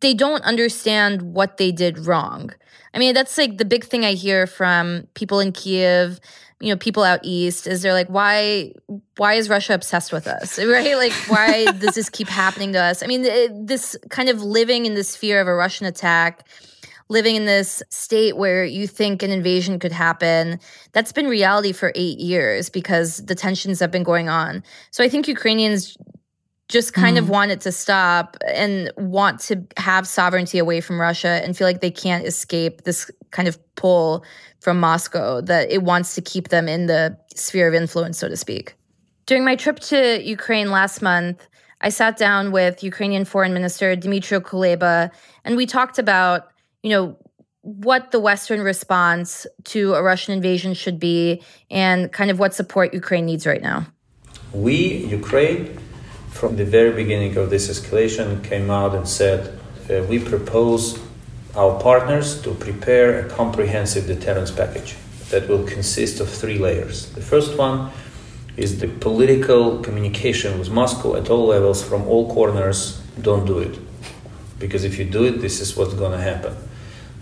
they 0.00 0.12
don't 0.12 0.42
understand 0.42 1.22
what 1.22 1.56
they 1.56 1.72
did 1.72 2.06
wrong. 2.06 2.52
I 2.92 2.98
mean, 2.98 3.14
that's 3.14 3.38
like 3.38 3.56
the 3.56 3.64
big 3.64 3.84
thing 3.84 4.04
I 4.04 4.12
hear 4.12 4.46
from 4.46 5.08
people 5.14 5.40
in 5.40 5.52
Kiev 5.52 6.20
you 6.64 6.72
know 6.72 6.78
people 6.78 7.02
out 7.02 7.20
east 7.22 7.66
is 7.66 7.82
they're 7.82 7.92
like 7.92 8.08
why 8.08 8.72
why 9.18 9.34
is 9.34 9.48
russia 9.48 9.74
obsessed 9.74 10.12
with 10.12 10.26
us? 10.26 10.58
Right? 10.74 10.96
Like 10.96 11.12
why 11.28 11.66
does 11.72 11.94
this 11.94 12.08
keep 12.08 12.28
happening 12.28 12.72
to 12.72 12.78
us? 12.78 13.02
I 13.02 13.06
mean 13.06 13.24
it, 13.24 13.66
this 13.66 13.96
kind 14.08 14.28
of 14.28 14.42
living 14.42 14.86
in 14.86 14.94
this 14.94 15.14
fear 15.14 15.40
of 15.40 15.46
a 15.46 15.54
russian 15.54 15.86
attack 15.86 16.48
living 17.10 17.36
in 17.36 17.44
this 17.44 17.82
state 17.90 18.34
where 18.34 18.64
you 18.64 18.86
think 18.86 19.22
an 19.22 19.30
invasion 19.30 19.78
could 19.78 19.92
happen 19.92 20.58
that's 20.92 21.12
been 21.12 21.26
reality 21.26 21.70
for 21.70 21.92
8 21.94 22.18
years 22.18 22.70
because 22.70 23.18
the 23.18 23.34
tensions 23.34 23.78
have 23.80 23.90
been 23.90 24.04
going 24.04 24.28
on. 24.28 24.62
So 24.90 25.04
i 25.04 25.08
think 25.08 25.28
ukrainians 25.28 25.96
just 26.68 26.94
kind 26.94 27.16
mm. 27.16 27.20
of 27.20 27.28
want 27.28 27.50
it 27.50 27.60
to 27.60 27.72
stop 27.72 28.36
and 28.52 28.90
want 28.96 29.38
to 29.38 29.66
have 29.76 30.06
sovereignty 30.06 30.58
away 30.58 30.80
from 30.80 31.00
Russia 31.00 31.40
and 31.44 31.56
feel 31.56 31.66
like 31.66 31.80
they 31.80 31.90
can't 31.90 32.26
escape 32.26 32.84
this 32.84 33.10
kind 33.32 33.48
of 33.48 33.58
pull 33.74 34.24
from 34.60 34.80
Moscow 34.80 35.40
that 35.42 35.70
it 35.70 35.82
wants 35.82 36.14
to 36.14 36.22
keep 36.22 36.48
them 36.48 36.68
in 36.68 36.86
the 36.86 37.16
sphere 37.34 37.68
of 37.68 37.74
influence, 37.74 38.18
so 38.18 38.28
to 38.28 38.36
speak. 38.36 38.74
During 39.26 39.44
my 39.44 39.56
trip 39.56 39.78
to 39.80 40.22
Ukraine 40.22 40.70
last 40.70 41.02
month, 41.02 41.46
I 41.80 41.90
sat 41.90 42.16
down 42.16 42.50
with 42.50 42.82
Ukrainian 42.82 43.26
Foreign 43.26 43.52
Minister 43.52 43.94
Dmytro 43.94 44.40
Kuleba, 44.40 45.10
and 45.44 45.56
we 45.56 45.66
talked 45.66 45.98
about, 45.98 46.48
you 46.82 46.90
know, 46.90 47.16
what 47.60 48.10
the 48.10 48.20
Western 48.20 48.60
response 48.60 49.46
to 49.64 49.94
a 49.94 50.02
Russian 50.02 50.34
invasion 50.34 50.74
should 50.74 50.98
be 50.98 51.42
and 51.70 52.12
kind 52.12 52.30
of 52.30 52.38
what 52.38 52.54
support 52.54 52.92
Ukraine 52.92 53.24
needs 53.24 53.46
right 53.46 53.62
now. 53.62 53.86
We, 54.52 55.06
Ukraine, 55.06 55.78
from 56.34 56.56
the 56.56 56.64
very 56.64 56.92
beginning 56.92 57.36
of 57.36 57.48
this 57.48 57.68
escalation, 57.68 58.42
came 58.42 58.68
out 58.68 58.92
and 58.92 59.08
said, 59.08 59.56
uh, 59.88 60.02
we 60.08 60.18
propose 60.18 60.98
our 61.54 61.80
partners 61.80 62.42
to 62.42 62.52
prepare 62.54 63.24
a 63.24 63.30
comprehensive 63.30 64.08
deterrence 64.08 64.50
package 64.50 64.96
that 65.30 65.48
will 65.48 65.64
consist 65.64 66.18
of 66.18 66.28
three 66.28 66.58
layers. 66.58 67.08
The 67.12 67.20
first 67.20 67.56
one 67.56 67.92
is 68.56 68.80
the 68.80 68.88
political 68.88 69.78
communication 69.78 70.58
with 70.58 70.70
Moscow 70.70 71.14
at 71.14 71.30
all 71.30 71.46
levels 71.46 71.84
from 71.84 72.02
all 72.08 72.34
corners. 72.34 73.00
Don't 73.22 73.46
do 73.46 73.60
it. 73.60 73.78
Because 74.58 74.82
if 74.82 74.98
you 74.98 75.04
do 75.04 75.24
it, 75.24 75.40
this 75.40 75.60
is 75.60 75.76
what's 75.76 75.94
going 75.94 76.12
to 76.12 76.20
happen. 76.20 76.56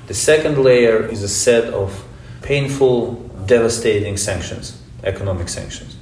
The 0.06 0.14
second 0.14 0.56
layer 0.56 1.06
is 1.06 1.22
a 1.22 1.28
set 1.28 1.64
of 1.74 2.02
painful, 2.40 3.12
devastating 3.44 4.16
sanctions, 4.16 4.80
economic 5.04 5.50
sanctions. 5.50 5.96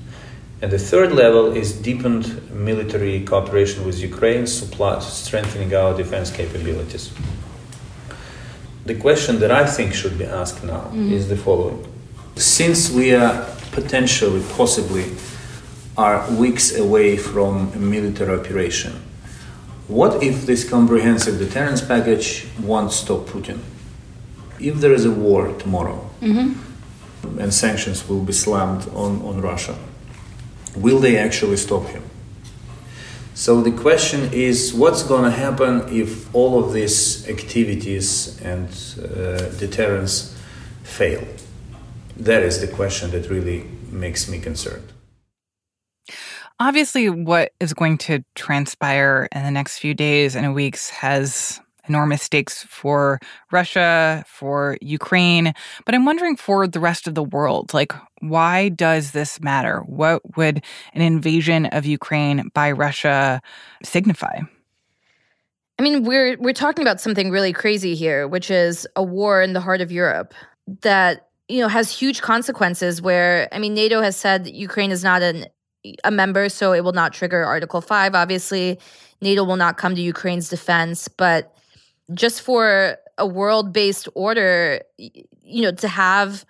And 0.63 0.71
the 0.71 0.79
third 0.79 1.13
level 1.13 1.57
is 1.57 1.73
deepened 1.73 2.51
military 2.53 3.25
cooperation 3.25 3.87
with 3.87 3.99
Ukraine, 3.99 4.47
supply, 4.47 4.99
strengthening 4.99 5.75
our 5.75 5.97
defense 5.97 6.31
capabilities. 6.31 7.13
The 8.85 8.95
question 8.95 9.39
that 9.41 9.51
I 9.51 9.65
think 9.67 9.95
should 9.95 10.19
be 10.19 10.27
asked 10.27 10.63
now 10.65 10.85
mm-hmm. 10.85 11.13
is 11.13 11.29
the 11.29 11.37
following. 11.37 11.87
Since 12.37 12.91
we 12.91 13.15
are 13.15 13.47
potentially, 13.73 14.43
possibly, 14.53 15.07
are 15.97 16.31
weeks 16.33 16.77
away 16.77 17.17
from 17.17 17.73
a 17.73 17.79
military 17.79 18.39
operation, 18.39 18.93
what 19.89 20.23
if 20.23 20.47
this 20.47 20.69
comprehensive 20.69 21.39
deterrence 21.39 21.81
package 21.81 22.47
won't 22.63 22.93
stop 22.93 23.27
Putin? 23.27 23.61
If 24.59 24.77
there 24.77 24.93
is 24.93 25.05
a 25.07 25.11
war 25.11 25.53
tomorrow 25.59 26.09
mm-hmm. 26.21 27.39
and 27.39 27.53
sanctions 27.53 28.07
will 28.09 28.23
be 28.23 28.33
slammed 28.33 28.89
on, 28.95 29.23
on 29.23 29.41
Russia, 29.41 29.77
will 30.77 30.99
they 30.99 31.17
actually 31.17 31.57
stop 31.57 31.87
him? 31.87 32.03
So 33.35 33.63
the 33.63 33.73
question 33.73 34.33
is 34.33 34.75
what's 34.75 35.03
going 35.03 35.25
to 35.25 35.31
happen 35.31 35.89
if 35.89 36.33
all 36.35 36.63
of 36.63 36.73
these 36.73 37.27
activities 37.29 38.39
and 38.43 38.69
uh, 38.99 39.49
deterrence 39.59 40.37
fail? 40.83 41.27
That 42.17 42.43
is 42.43 42.61
the 42.61 42.69
question 42.69 43.11
that 43.13 43.31
really 43.31 43.65
makes 43.91 44.29
me 44.29 44.39
concerned. 44.39 44.93
Obviously, 46.59 47.09
what 47.09 47.53
is 47.59 47.73
going 47.73 47.97
to 47.99 48.23
transpire 48.35 49.27
in 49.35 49.43
the 49.43 49.51
next 49.51 49.79
few 49.79 49.95
days 49.95 50.37
and 50.37 50.55
weeks 50.55 50.91
has 50.91 51.59
enormous 51.89 52.23
stakes 52.23 52.63
for 52.65 53.19
Russia, 53.51 54.25
for 54.27 54.77
Ukraine. 54.81 55.53
But 55.87 55.95
I'm 55.95 56.05
wondering 56.05 56.37
for 56.37 56.67
the 56.67 56.81
rest 56.81 57.07
of 57.07 57.15
the 57.15 57.23
world, 57.23 57.73
like, 57.75 57.93
why 58.21 58.69
does 58.69 59.13
this 59.13 59.41
matter? 59.41 59.81
What 59.87 60.37
would 60.37 60.65
an 60.95 61.03
invasion 61.03 61.67
of 61.67 61.87
Ukraine 61.87 62.51
by 62.55 62.73
Russia 62.73 63.41
signify? 63.83 64.41
I 65.79 65.83
mean, 65.83 66.05
we're 66.05 66.37
we're 66.39 66.53
talking 66.53 66.83
about 66.83 67.01
something 67.01 67.31
really 67.31 67.55
crazy 67.55 67.95
here, 67.95 68.29
which 68.29 68.51
is 68.51 68.87
a 68.97 69.03
war 69.03 69.41
in 69.41 69.55
the 69.55 69.61
heart 69.61 69.81
of 69.81 69.91
Europe 69.91 70.35
that 70.83 71.29
you 71.49 71.61
know 71.61 71.69
has 71.69 71.91
huge 71.91 72.21
consequences. 72.21 73.01
Where 73.01 73.49
I 73.51 73.59
mean, 73.59 73.73
NATO 73.73 74.03
has 74.03 74.15
said 74.15 74.47
Ukraine 74.47 74.91
is 74.91 75.03
not 75.03 75.23
an 75.23 75.47
a 76.05 76.11
member, 76.11 76.51
so 76.51 76.75
it 76.75 76.85
will 76.85 76.93
not 76.93 77.15
trigger 77.15 77.43
Article 77.45 77.81
Five. 77.81 78.15
Obviously, 78.15 78.79
NATO 79.23 79.43
will 79.43 79.57
not 79.57 79.79
come 79.79 79.95
to 79.95 80.03
Ukraine's 80.03 80.51
defense, 80.51 81.09
but 81.09 81.57
just 82.15 82.43
for 82.43 82.97
a 83.19 83.27
world 83.27 83.73
based 83.73 84.09
order, 84.15 84.83
you 84.99 85.63
know, 85.63 85.73
to 85.73 85.89
have 85.89 86.45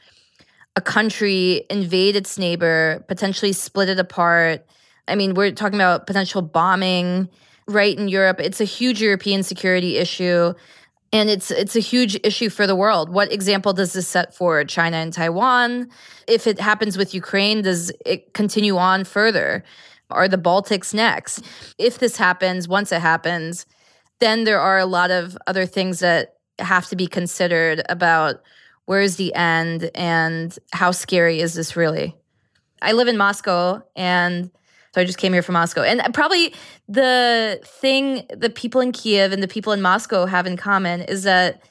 a 0.76 0.80
country 0.80 1.64
invade 1.68 2.16
its 2.16 2.38
neighbor, 2.38 3.04
potentially 3.08 3.52
split 3.52 3.88
it 3.88 3.98
apart. 3.98 4.66
I 5.08 5.14
mean, 5.16 5.34
we're 5.34 5.50
talking 5.52 5.78
about 5.78 6.06
potential 6.06 6.42
bombing 6.42 7.28
right 7.66 7.96
in 7.98 8.08
Europe. 8.08 8.40
It's 8.40 8.60
a 8.60 8.64
huge 8.64 9.02
European 9.02 9.42
security 9.42 9.96
issue. 9.96 10.54
And 11.12 11.28
it's 11.28 11.50
it's 11.50 11.74
a 11.74 11.80
huge 11.80 12.18
issue 12.22 12.48
for 12.48 12.68
the 12.68 12.76
world. 12.76 13.10
What 13.10 13.32
example 13.32 13.72
does 13.72 13.94
this 13.94 14.06
set 14.06 14.32
for 14.32 14.64
China 14.64 14.96
and 14.98 15.12
Taiwan? 15.12 15.90
If 16.28 16.46
it 16.46 16.60
happens 16.60 16.96
with 16.96 17.14
Ukraine, 17.14 17.62
does 17.62 17.90
it 18.06 18.32
continue 18.32 18.76
on 18.76 19.02
further? 19.02 19.64
Are 20.10 20.28
the 20.28 20.38
Baltics 20.38 20.94
next? 20.94 21.44
If 21.78 21.98
this 21.98 22.16
happens, 22.16 22.68
once 22.68 22.92
it 22.92 23.00
happens, 23.00 23.66
then 24.20 24.44
there 24.44 24.60
are 24.60 24.78
a 24.78 24.86
lot 24.86 25.10
of 25.10 25.36
other 25.46 25.66
things 25.66 26.00
that 26.00 26.34
have 26.58 26.86
to 26.88 26.96
be 26.96 27.06
considered 27.06 27.82
about 27.88 28.42
where's 28.84 29.16
the 29.16 29.34
end 29.34 29.90
and 29.94 30.58
how 30.72 30.90
scary 30.90 31.40
is 31.40 31.54
this 31.54 31.76
really. 31.76 32.16
I 32.82 32.92
live 32.92 33.08
in 33.08 33.16
Moscow 33.16 33.82
and 33.96 34.50
so 34.92 35.00
I 35.00 35.04
just 35.04 35.18
came 35.18 35.32
here 35.32 35.42
from 35.42 35.52
Moscow. 35.52 35.82
And 35.82 36.02
probably 36.12 36.52
the 36.88 37.60
thing 37.64 38.26
that 38.30 38.56
people 38.56 38.80
in 38.80 38.90
Kiev 38.90 39.32
and 39.32 39.42
the 39.42 39.48
people 39.48 39.72
in 39.72 39.80
Moscow 39.80 40.26
have 40.26 40.46
in 40.46 40.56
common 40.56 41.02
is 41.02 41.22
that 41.22 41.62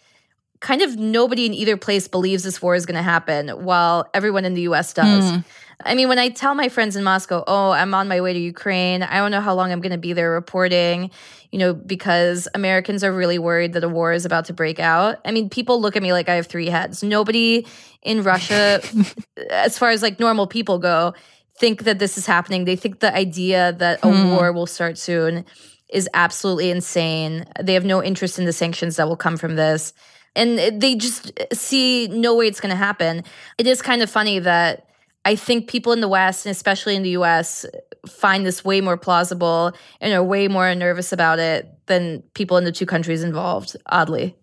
kind 0.62 0.82
of 0.82 0.98
nobody 0.98 1.46
in 1.46 1.53
either 1.53 1.77
place 1.77 2.08
believes 2.08 2.44
this 2.44 2.62
war 2.62 2.75
is 2.75 2.86
going 2.86 2.96
to 2.96 3.03
happen 3.03 3.50
while 3.50 4.10
everyone 4.13 4.46
in 4.46 4.53
the 4.53 4.62
US 4.63 4.94
does. 4.94 5.32
Mm. 5.32 5.44
I 5.86 5.96
mean, 5.96 6.10
when 6.10 6.20
I 6.20 6.30
tell 6.30 6.56
my 6.56 6.68
friends 6.68 6.98
in 6.98 7.04
Moscow, 7.04 7.44
oh, 7.48 7.72
I'm 7.72 7.94
on 7.94 8.10
my 8.10 8.20
way 8.20 8.34
to 8.34 8.40
Ukraine, 8.40 9.02
I 9.02 9.18
don't 9.18 9.32
know 9.32 9.40
how 9.40 9.56
long 9.56 9.72
I'm 9.72 9.80
going 9.80 9.94
to 9.94 9.98
be 9.98 10.12
there 10.12 10.32
reporting, 10.32 11.10
you 11.52 11.60
know, 11.60 11.74
because 11.74 12.50
Americans 12.54 13.02
are 13.04 13.14
really 13.14 13.40
worried 13.40 13.74
that 13.74 13.84
a 13.86 13.90
war 13.90 14.12
is 14.12 14.26
about 14.26 14.46
to 14.46 14.54
break 14.54 14.80
out. 14.80 15.20
I 15.24 15.32
mean, 15.32 15.50
people 15.50 15.80
look 15.80 15.96
at 15.96 16.04
me 16.04 16.12
like 16.12 16.28
I 16.28 16.36
have 16.36 16.48
three 16.48 16.68
heads. 16.68 17.02
Nobody 17.02 17.66
in 18.02 18.24
Russia, 18.24 18.82
as 19.52 19.78
far 19.78 19.92
as 19.92 20.02
like 20.02 20.20
normal 20.20 20.48
people 20.48 20.80
go, 20.80 21.14
think 21.58 21.84
that 21.84 21.98
this 21.98 22.18
is 22.18 22.26
happening. 22.26 22.66
They 22.66 22.76
think 22.76 23.00
the 23.00 23.16
idea 23.16 23.74
that 23.74 24.00
a 24.04 24.12
hmm. 24.12 24.32
war 24.32 24.52
will 24.52 24.68
start 24.68 24.98
soon 24.98 25.46
is 25.90 26.10
absolutely 26.14 26.72
insane. 26.72 27.46
They 27.60 27.74
have 27.74 27.86
no 27.86 28.04
interest 28.04 28.38
in 28.38 28.46
the 28.46 28.54
sanctions 28.54 28.98
that 28.98 29.08
will 29.08 29.18
come 29.18 29.38
from 29.38 29.56
this. 29.56 29.94
And 30.36 30.82
they 30.82 30.96
just 30.96 31.32
see 31.54 32.08
no 32.08 32.36
way 32.36 32.48
it's 32.48 32.60
going 32.60 32.70
to 32.70 32.76
happen. 32.76 33.24
It 33.58 33.66
is 33.66 33.82
kind 33.82 34.02
of 34.02 34.10
funny 34.10 34.40
that 34.40 34.88
I 35.26 35.36
think 35.36 35.68
people 35.68 35.92
in 35.92 36.02
the 36.02 36.08
West, 36.08 36.46
and 36.46 36.52
especially 36.52 36.96
in 36.96 37.04
the 37.04 37.12
US, 37.12 37.66
find 38.08 38.46
this 38.46 38.64
way 38.64 38.82
more 38.82 38.98
plausible 38.98 39.74
and 40.00 40.14
are 40.14 40.24
way 40.24 40.48
more 40.48 40.74
nervous 40.76 41.12
about 41.12 41.40
it 41.40 41.68
than 41.88 42.22
people 42.34 42.58
in 42.58 42.64
the 42.64 42.72
two 42.72 42.86
countries 42.86 43.24
involved, 43.24 43.76
oddly. 43.88 44.36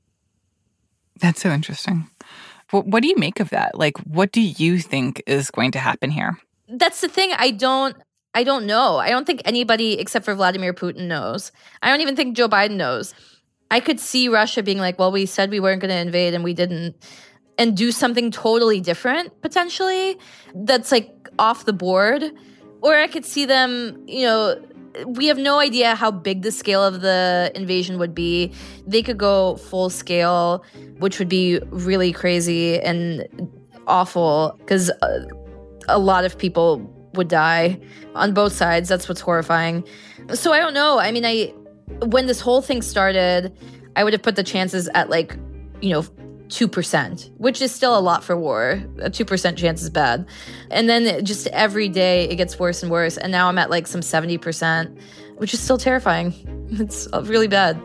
That's 1.21 1.41
so 1.41 1.51
interesting. 1.51 2.09
What, 2.71 2.87
what 2.87 3.03
do 3.03 3.09
you 3.09 3.17
make 3.17 3.41
of 3.41 3.51
that? 3.51 3.79
Like, 3.79 3.97
what 3.99 4.33
do 4.33 4.41
you 4.41 4.79
think 4.81 5.23
is 5.27 5.51
going 5.51 5.71
to 5.73 5.79
happen 5.79 6.11
here? 6.11 6.39
That's 6.69 7.01
the 7.01 7.09
thing. 7.09 7.31
I 7.37 7.51
don't. 7.51 7.97
I 8.35 8.45
don't 8.45 8.67
know. 8.67 8.99
I 8.99 9.09
don't 9.09 9.27
think 9.27 9.41
anybody 9.47 9.99
except 9.99 10.27
for 10.27 10.35
Vladimir 10.35 10.75
Putin 10.75 11.07
knows. 11.07 11.53
I 11.81 11.89
don't 11.89 12.03
even 12.03 12.17
think 12.17 12.37
Joe 12.37 12.49
Biden 12.51 12.77
knows. 12.77 13.15
I 13.71 13.81
could 13.81 13.99
see 13.99 14.29
Russia 14.29 14.63
being 14.63 14.77
like, 14.77 14.99
well, 14.99 15.11
we 15.11 15.25
said 15.25 15.51
we 15.51 15.59
weren't 15.59 15.81
going 15.81 15.91
to 15.91 15.97
invade 15.97 16.35
and 16.35 16.45
we 16.45 16.53
didn't 16.53 16.97
and 17.59 17.77
do 17.77 17.91
something 17.91 18.31
totally 18.31 18.81
different 18.81 19.41
potentially 19.41 20.19
that's 20.55 20.93
like 20.93 21.11
off 21.39 21.65
the 21.65 21.73
board. 21.73 22.23
Or 22.83 22.95
I 22.95 23.07
could 23.07 23.25
see 23.25 23.47
them, 23.47 24.05
you 24.07 24.27
know, 24.27 24.63
we 25.07 25.27
have 25.27 25.39
no 25.39 25.59
idea 25.59 25.95
how 25.95 26.11
big 26.11 26.43
the 26.43 26.53
scale 26.53 26.85
of 26.85 27.01
the 27.01 27.51
invasion 27.55 27.99
would 27.99 28.15
be. 28.15 28.53
They 28.87 29.03
could 29.03 29.19
go 29.19 29.57
full 29.57 29.91
scale, 29.91 30.65
which 30.99 31.19
would 31.19 31.29
be 31.29 31.61
really 31.71 32.13
crazy 32.13 32.81
and 32.81 33.27
awful 33.87 34.57
because 34.59 34.89
a, 34.89 35.05
uh, 35.05 35.27
a 35.89 35.99
lot 35.99 36.25
of 36.25 36.37
people 36.37 36.79
would 37.15 37.29
die 37.29 37.79
on 38.17 38.35
both 38.35 38.53
sides. 38.53 38.89
That's 38.89 39.09
what's 39.09 39.21
horrifying. 39.21 39.85
So 40.35 40.53
I 40.53 40.59
don't 40.59 40.75
know. 40.75 40.99
I 40.99 41.13
mean, 41.13 41.25
I 41.25 41.55
when 42.07 42.27
this 42.27 42.41
whole 42.41 42.61
thing 42.61 42.83
started, 42.83 43.57
I 43.95 44.03
would 44.03 44.13
have 44.13 44.23
put 44.23 44.35
the 44.37 44.43
chances 44.43 44.89
at 44.95 45.11
like, 45.11 45.37
you 45.81 45.91
know, 45.91 46.05
2%, 46.49 47.31
which 47.39 47.61
is 47.61 47.73
still 47.73 47.99
a 47.99 48.01
lot 48.01 48.25
for 48.25 48.37
war. 48.37 48.83
A 49.01 49.11
2% 49.11 49.57
chance 49.57 49.83
is 49.83 49.91
bad. 49.91 50.27
And 50.71 50.89
then 50.89 51.25
just 51.25 51.47
every 51.49 51.89
day 51.89 52.29
it 52.29 52.37
gets 52.37 52.59
worse 52.59 52.83
and 52.83 52.91
worse. 52.91 53.17
And 53.17 53.33
now 53.33 53.49
I'm 53.49 53.59
at 53.59 53.71
like 53.71 53.87
some 53.87 54.01
70%, 54.01 54.99
which 55.37 55.55
is 55.55 55.61
still 55.61 55.79
terrifying. 55.79 56.35
It's 56.79 57.07
really 57.13 57.47
bad. 57.47 57.81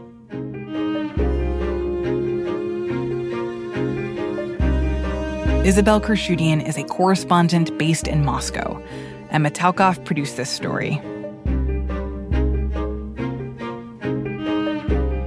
Isabelle 5.64 6.02
Khurshudyan 6.02 6.68
is 6.68 6.76
a 6.76 6.84
correspondent 6.86 7.78
based 7.78 8.08
in 8.08 8.26
Moscow. 8.26 8.82
Emma 9.30 9.52
Talkoff 9.52 10.04
produced 10.04 10.36
this 10.36 10.50
story. 10.50 11.00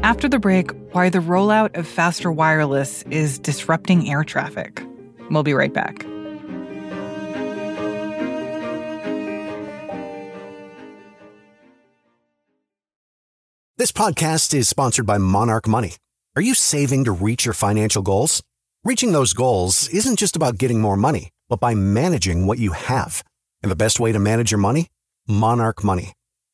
After 0.05 0.29
the 0.29 0.39
break, 0.39 0.71
why 0.93 1.09
the 1.09 1.21
rollout 1.21 1.79
of 1.79 1.89
faster 1.89 2.31
wireless 2.31 3.05
is 3.05 3.39
disrupting 3.39 4.07
air 4.07 4.23
traffic. 4.23 4.85
We'll 5.31 5.43
be 5.43 5.55
right 5.55 5.73
back. 5.73 6.05
This 13.79 13.93
podcast 13.93 14.53
is 14.53 14.69
sponsored 14.69 15.07
by 15.07 15.17
Monarch 15.17 15.67
Money. 15.67 15.97
Are 16.37 16.43
you 16.43 16.53
saving 16.53 17.05
to 17.05 17.13
reach 17.13 17.47
your 17.47 17.55
financial 17.55 18.03
goals? 18.03 18.43
Reaching 18.85 19.13
those 19.13 19.33
goals 19.33 19.89
isn't 19.89 20.19
just 20.19 20.37
about 20.37 20.59
getting 20.59 20.83
more 20.83 20.99
money, 20.99 21.31
but 21.49 21.61
by 21.61 21.75
managing 21.75 22.47
what 22.47 22.59
you 22.59 22.73
have. 22.73 23.25
And 23.63 23.73
the 23.73 23.77
best 23.77 23.99
way 24.01 24.13
to 24.13 24.19
manage 24.19 24.51
your 24.51 24.59
money? 24.59 24.89
Monarch 25.27 25.83
Money. 25.83 26.13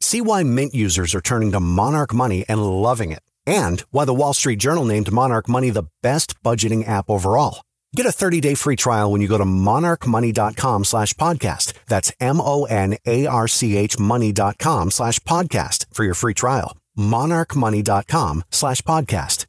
See 0.00 0.20
why 0.20 0.42
Mint 0.42 0.74
users 0.74 1.14
are 1.14 1.20
turning 1.20 1.52
to 1.52 1.60
Monarch 1.60 2.14
Money 2.14 2.44
and 2.48 2.62
loving 2.62 3.12
it, 3.12 3.22
and 3.46 3.80
why 3.90 4.04
the 4.04 4.14
Wall 4.14 4.32
Street 4.32 4.58
Journal 4.58 4.84
named 4.84 5.12
Monarch 5.12 5.48
Money 5.48 5.70
the 5.70 5.88
best 6.02 6.40
budgeting 6.42 6.86
app 6.88 7.10
overall. 7.10 7.62
Get 7.96 8.06
a 8.06 8.10
30-day 8.10 8.54
free 8.54 8.76
trial 8.76 9.10
when 9.10 9.20
you 9.20 9.28
go 9.28 9.38
to 9.38 9.44
monarchmoney.com 9.44 10.84
slash 10.84 11.14
podcast. 11.14 11.72
That's 11.86 12.12
M-O-N-A-R-C-H 12.20 13.98
money.com 13.98 14.90
slash 14.90 15.18
podcast 15.20 15.86
for 15.92 16.04
your 16.04 16.14
free 16.14 16.34
trial. 16.34 16.76
monarchmoney.com 16.98 18.44
slash 18.50 18.82
podcast. 18.82 19.46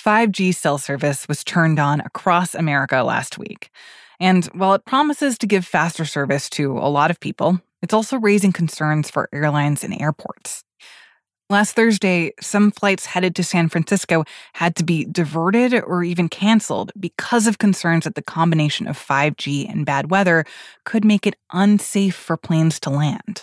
5G 0.00 0.54
cell 0.54 0.78
service 0.78 1.28
was 1.28 1.44
turned 1.44 1.78
on 1.78 2.00
across 2.00 2.54
America 2.54 3.02
last 3.02 3.38
week. 3.38 3.70
And 4.18 4.44
while 4.46 4.74
it 4.74 4.84
promises 4.84 5.38
to 5.38 5.46
give 5.46 5.64
faster 5.64 6.04
service 6.04 6.50
to 6.50 6.76
a 6.78 6.90
lot 6.90 7.10
of 7.10 7.20
people, 7.20 7.60
it's 7.82 7.94
also 7.94 8.18
raising 8.18 8.52
concerns 8.52 9.10
for 9.10 9.28
airlines 9.32 9.84
and 9.84 10.00
airports. 10.00 10.64
Last 11.50 11.76
Thursday, 11.76 12.32
some 12.40 12.70
flights 12.70 13.04
headed 13.04 13.36
to 13.36 13.44
San 13.44 13.68
Francisco 13.68 14.24
had 14.54 14.74
to 14.76 14.84
be 14.84 15.04
diverted 15.04 15.74
or 15.74 16.02
even 16.02 16.30
canceled 16.30 16.92
because 16.98 17.46
of 17.46 17.58
concerns 17.58 18.04
that 18.04 18.14
the 18.14 18.22
combination 18.22 18.86
of 18.86 18.96
5G 18.96 19.70
and 19.70 19.84
bad 19.84 20.10
weather 20.10 20.46
could 20.84 21.04
make 21.04 21.26
it 21.26 21.34
unsafe 21.52 22.14
for 22.14 22.38
planes 22.38 22.80
to 22.80 22.90
land. 22.90 23.42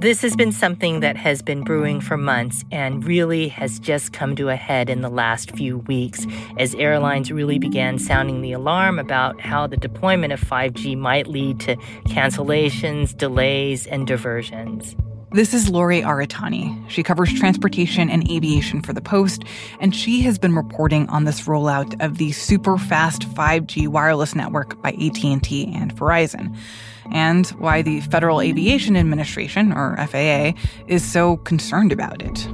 This 0.00 0.22
has 0.22 0.36
been 0.36 0.52
something 0.52 1.00
that 1.00 1.16
has 1.16 1.42
been 1.42 1.64
brewing 1.64 2.00
for 2.00 2.16
months 2.16 2.64
and 2.70 3.04
really 3.04 3.48
has 3.48 3.80
just 3.80 4.12
come 4.12 4.36
to 4.36 4.48
a 4.48 4.54
head 4.54 4.88
in 4.88 5.00
the 5.00 5.08
last 5.08 5.50
few 5.50 5.78
weeks 5.78 6.24
as 6.56 6.72
airlines 6.76 7.32
really 7.32 7.58
began 7.58 7.98
sounding 7.98 8.40
the 8.40 8.52
alarm 8.52 9.00
about 9.00 9.40
how 9.40 9.66
the 9.66 9.76
deployment 9.76 10.32
of 10.32 10.40
5G 10.40 10.96
might 10.96 11.26
lead 11.26 11.58
to 11.60 11.74
cancellations, 12.06 13.16
delays, 13.16 13.88
and 13.88 14.06
diversions. 14.06 14.94
This 15.30 15.52
is 15.52 15.68
Lori 15.68 16.00
Aratani. 16.00 16.88
She 16.88 17.02
covers 17.02 17.30
transportation 17.32 18.08
and 18.08 18.28
aviation 18.30 18.80
for 18.80 18.94
the 18.94 19.02
Post, 19.02 19.44
and 19.78 19.94
she 19.94 20.22
has 20.22 20.38
been 20.38 20.54
reporting 20.54 21.06
on 21.10 21.24
this 21.24 21.42
rollout 21.42 22.02
of 22.02 22.16
the 22.16 22.32
super 22.32 22.78
fast 22.78 23.22
5G 23.34 23.88
wireless 23.88 24.34
network 24.34 24.80
by 24.80 24.92
AT&T 24.92 25.72
and 25.74 25.94
Verizon 25.94 26.56
and 27.12 27.46
why 27.58 27.82
the 27.82 28.00
Federal 28.00 28.40
Aviation 28.40 28.96
Administration, 28.96 29.70
or 29.70 29.96
FAA, 30.06 30.52
is 30.86 31.04
so 31.04 31.36
concerned 31.36 31.92
about 31.92 32.22
it. 32.22 32.48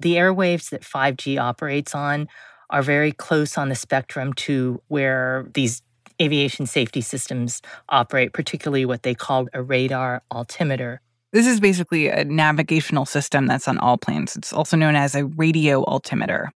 The 0.00 0.14
airwaves 0.14 0.70
that 0.70 0.82
5G 0.82 1.38
operates 1.38 1.94
on 1.94 2.26
are 2.70 2.82
very 2.82 3.12
close 3.12 3.58
on 3.58 3.68
the 3.68 3.74
spectrum 3.74 4.32
to 4.34 4.80
where 4.88 5.46
these 5.54 5.82
aviation 6.20 6.66
safety 6.66 7.00
systems 7.00 7.62
operate, 7.88 8.32
particularly 8.32 8.84
what 8.84 9.02
they 9.02 9.14
call 9.14 9.48
a 9.52 9.62
radar 9.62 10.22
altimeter. 10.30 11.00
This 11.32 11.46
is 11.46 11.60
basically 11.60 12.08
a 12.08 12.24
navigational 12.24 13.04
system 13.04 13.46
that's 13.46 13.68
on 13.68 13.78
all 13.78 13.98
planes. 13.98 14.36
It's 14.36 14.52
also 14.52 14.76
known 14.76 14.96
as 14.96 15.14
a 15.14 15.26
radio 15.26 15.84
altimeter. 15.84 16.50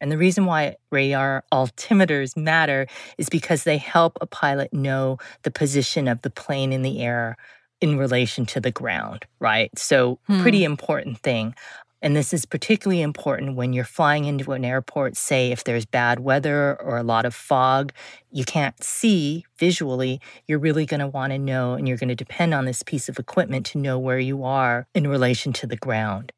And 0.00 0.10
the 0.10 0.18
reason 0.18 0.46
why 0.46 0.76
radar 0.90 1.44
altimeters 1.52 2.36
matter 2.36 2.86
is 3.18 3.28
because 3.28 3.64
they 3.64 3.78
help 3.78 4.18
a 4.20 4.26
pilot 4.26 4.72
know 4.72 5.18
the 5.42 5.50
position 5.50 6.08
of 6.08 6.22
the 6.22 6.30
plane 6.30 6.72
in 6.72 6.82
the 6.82 7.00
air 7.00 7.36
in 7.80 7.98
relation 7.98 8.44
to 8.46 8.60
the 8.60 8.70
ground, 8.70 9.24
right? 9.40 9.70
So, 9.78 10.18
hmm. 10.26 10.40
pretty 10.42 10.64
important 10.64 11.18
thing. 11.18 11.54
And 12.02 12.16
this 12.16 12.34
is 12.34 12.44
particularly 12.44 13.00
important 13.00 13.56
when 13.56 13.72
you're 13.72 13.84
flying 13.84 14.24
into 14.24 14.52
an 14.52 14.64
airport, 14.64 15.16
say 15.16 15.52
if 15.52 15.64
there's 15.64 15.86
bad 15.86 16.20
weather 16.20 16.80
or 16.82 16.98
a 16.98 17.02
lot 17.02 17.24
of 17.24 17.34
fog, 17.34 17.92
you 18.30 18.44
can't 18.44 18.82
see 18.82 19.44
visually, 19.56 20.20
you're 20.46 20.58
really 20.58 20.84
going 20.84 21.00
to 21.00 21.06
want 21.06 21.32
to 21.32 21.38
know 21.38 21.74
and 21.74 21.86
you're 21.86 21.96
going 21.96 22.08
to 22.08 22.14
depend 22.14 22.54
on 22.54 22.64
this 22.64 22.82
piece 22.82 23.08
of 23.08 23.18
equipment 23.18 23.64
to 23.66 23.78
know 23.78 23.98
where 23.98 24.18
you 24.18 24.42
are 24.44 24.86
in 24.94 25.06
relation 25.06 25.52
to 25.54 25.66
the 25.66 25.76
ground. 25.76 26.32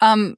Um 0.00 0.36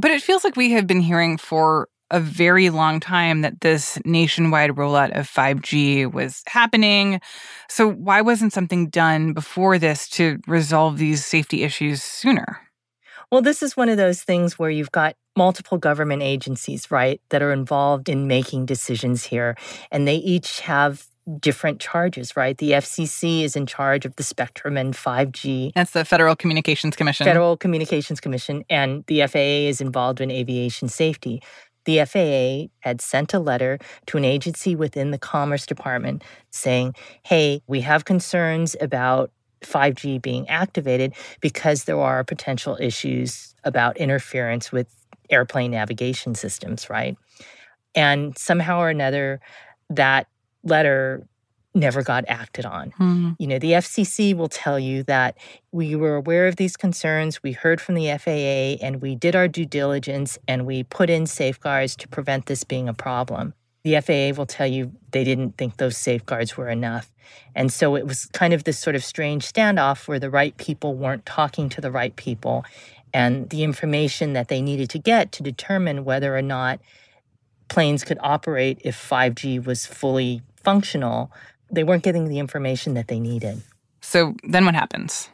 but 0.00 0.12
it 0.12 0.22
feels 0.22 0.44
like 0.44 0.54
we 0.54 0.70
have 0.72 0.86
been 0.86 1.00
hearing 1.00 1.36
for 1.36 1.88
a 2.10 2.20
very 2.20 2.70
long 2.70 3.00
time 3.00 3.42
that 3.42 3.60
this 3.60 3.98
nationwide 4.04 4.70
rollout 4.70 5.16
of 5.18 5.28
5G 5.28 6.06
was 6.06 6.42
happening. 6.46 7.20
So, 7.68 7.90
why 7.90 8.22
wasn't 8.22 8.52
something 8.52 8.88
done 8.88 9.32
before 9.32 9.78
this 9.78 10.08
to 10.10 10.38
resolve 10.46 10.98
these 10.98 11.24
safety 11.24 11.64
issues 11.64 12.02
sooner? 12.02 12.60
Well, 13.30 13.42
this 13.42 13.62
is 13.62 13.76
one 13.76 13.88
of 13.88 13.96
those 13.96 14.22
things 14.22 14.58
where 14.58 14.70
you've 14.70 14.92
got 14.92 15.14
multiple 15.36 15.78
government 15.78 16.22
agencies, 16.22 16.90
right, 16.90 17.20
that 17.28 17.42
are 17.42 17.52
involved 17.52 18.08
in 18.08 18.26
making 18.26 18.66
decisions 18.66 19.24
here. 19.24 19.56
And 19.90 20.08
they 20.08 20.16
each 20.16 20.60
have 20.60 21.06
different 21.38 21.78
charges, 21.78 22.36
right? 22.36 22.56
The 22.56 22.72
FCC 22.72 23.42
is 23.42 23.54
in 23.54 23.66
charge 23.66 24.06
of 24.06 24.16
the 24.16 24.22
spectrum 24.22 24.78
and 24.78 24.94
5G. 24.94 25.72
That's 25.74 25.90
the 25.90 26.04
Federal 26.04 26.34
Communications 26.34 26.96
Commission. 26.96 27.26
Federal 27.26 27.56
Communications 27.58 28.18
Commission. 28.18 28.64
And 28.70 29.04
the 29.08 29.26
FAA 29.26 29.68
is 29.68 29.82
involved 29.82 30.22
in 30.22 30.30
aviation 30.30 30.88
safety. 30.88 31.42
The 31.84 32.04
FAA 32.04 32.70
had 32.80 33.00
sent 33.00 33.34
a 33.34 33.38
letter 33.38 33.78
to 34.06 34.16
an 34.16 34.24
agency 34.24 34.74
within 34.74 35.10
the 35.10 35.18
Commerce 35.18 35.66
Department 35.66 36.24
saying, 36.50 36.94
hey, 37.24 37.62
we 37.66 37.82
have 37.82 38.04
concerns 38.04 38.74
about 38.80 39.30
5G 39.62 40.20
being 40.20 40.48
activated 40.48 41.14
because 41.40 41.84
there 41.84 41.98
are 41.98 42.24
potential 42.24 42.76
issues 42.80 43.54
about 43.64 43.96
interference 43.96 44.72
with 44.72 44.88
airplane 45.30 45.70
navigation 45.70 46.34
systems, 46.34 46.88
right? 46.88 47.16
And 47.94 48.36
somehow 48.36 48.80
or 48.80 48.88
another, 48.88 49.40
that 49.90 50.26
letter 50.62 51.26
never 51.74 52.02
got 52.02 52.24
acted 52.28 52.64
on. 52.64 52.90
Mm-hmm. 52.92 53.32
You 53.38 53.46
know, 53.46 53.58
the 53.58 53.72
FCC 53.72 54.34
will 54.34 54.48
tell 54.48 54.78
you 54.78 55.02
that 55.04 55.36
we 55.70 55.94
were 55.94 56.16
aware 56.16 56.46
of 56.46 56.56
these 56.56 56.76
concerns, 56.76 57.42
we 57.42 57.52
heard 57.52 57.80
from 57.80 57.94
the 57.94 58.16
FAA, 58.18 58.84
and 58.84 59.00
we 59.00 59.14
did 59.14 59.36
our 59.36 59.48
due 59.48 59.66
diligence 59.66 60.38
and 60.48 60.66
we 60.66 60.82
put 60.82 61.10
in 61.10 61.26
safeguards 61.26 61.94
to 61.96 62.08
prevent 62.08 62.46
this 62.46 62.64
being 62.64 62.88
a 62.88 62.94
problem 62.94 63.54
the 63.88 64.00
FAA 64.00 64.38
will 64.38 64.46
tell 64.46 64.66
you 64.66 64.92
they 65.12 65.24
didn't 65.24 65.56
think 65.56 65.76
those 65.76 65.96
safeguards 65.96 66.56
were 66.56 66.68
enough. 66.68 67.10
And 67.54 67.72
so 67.72 67.96
it 67.96 68.06
was 68.06 68.26
kind 68.26 68.52
of 68.52 68.64
this 68.64 68.78
sort 68.78 68.96
of 68.96 69.02
strange 69.02 69.50
standoff 69.50 70.06
where 70.06 70.18
the 70.18 70.30
right 70.30 70.56
people 70.56 70.94
weren't 70.94 71.24
talking 71.24 71.68
to 71.70 71.80
the 71.80 71.90
right 71.90 72.14
people. 72.16 72.64
And 73.14 73.48
the 73.48 73.62
information 73.62 74.34
that 74.34 74.48
they 74.48 74.60
needed 74.60 74.90
to 74.90 74.98
get 74.98 75.32
to 75.32 75.42
determine 75.42 76.04
whether 76.04 76.36
or 76.36 76.42
not 76.42 76.80
planes 77.68 78.04
could 78.04 78.18
operate 78.20 78.80
if 78.84 78.96
5G 78.96 79.64
was 79.64 79.86
fully 79.86 80.42
functional, 80.62 81.32
they 81.70 81.84
weren't 81.84 82.02
getting 82.02 82.28
the 82.28 82.38
information 82.38 82.94
that 82.94 83.08
they 83.08 83.20
needed. 83.20 83.62
So 84.00 84.34
then 84.42 84.66
what 84.66 84.74
happens? 84.74 85.30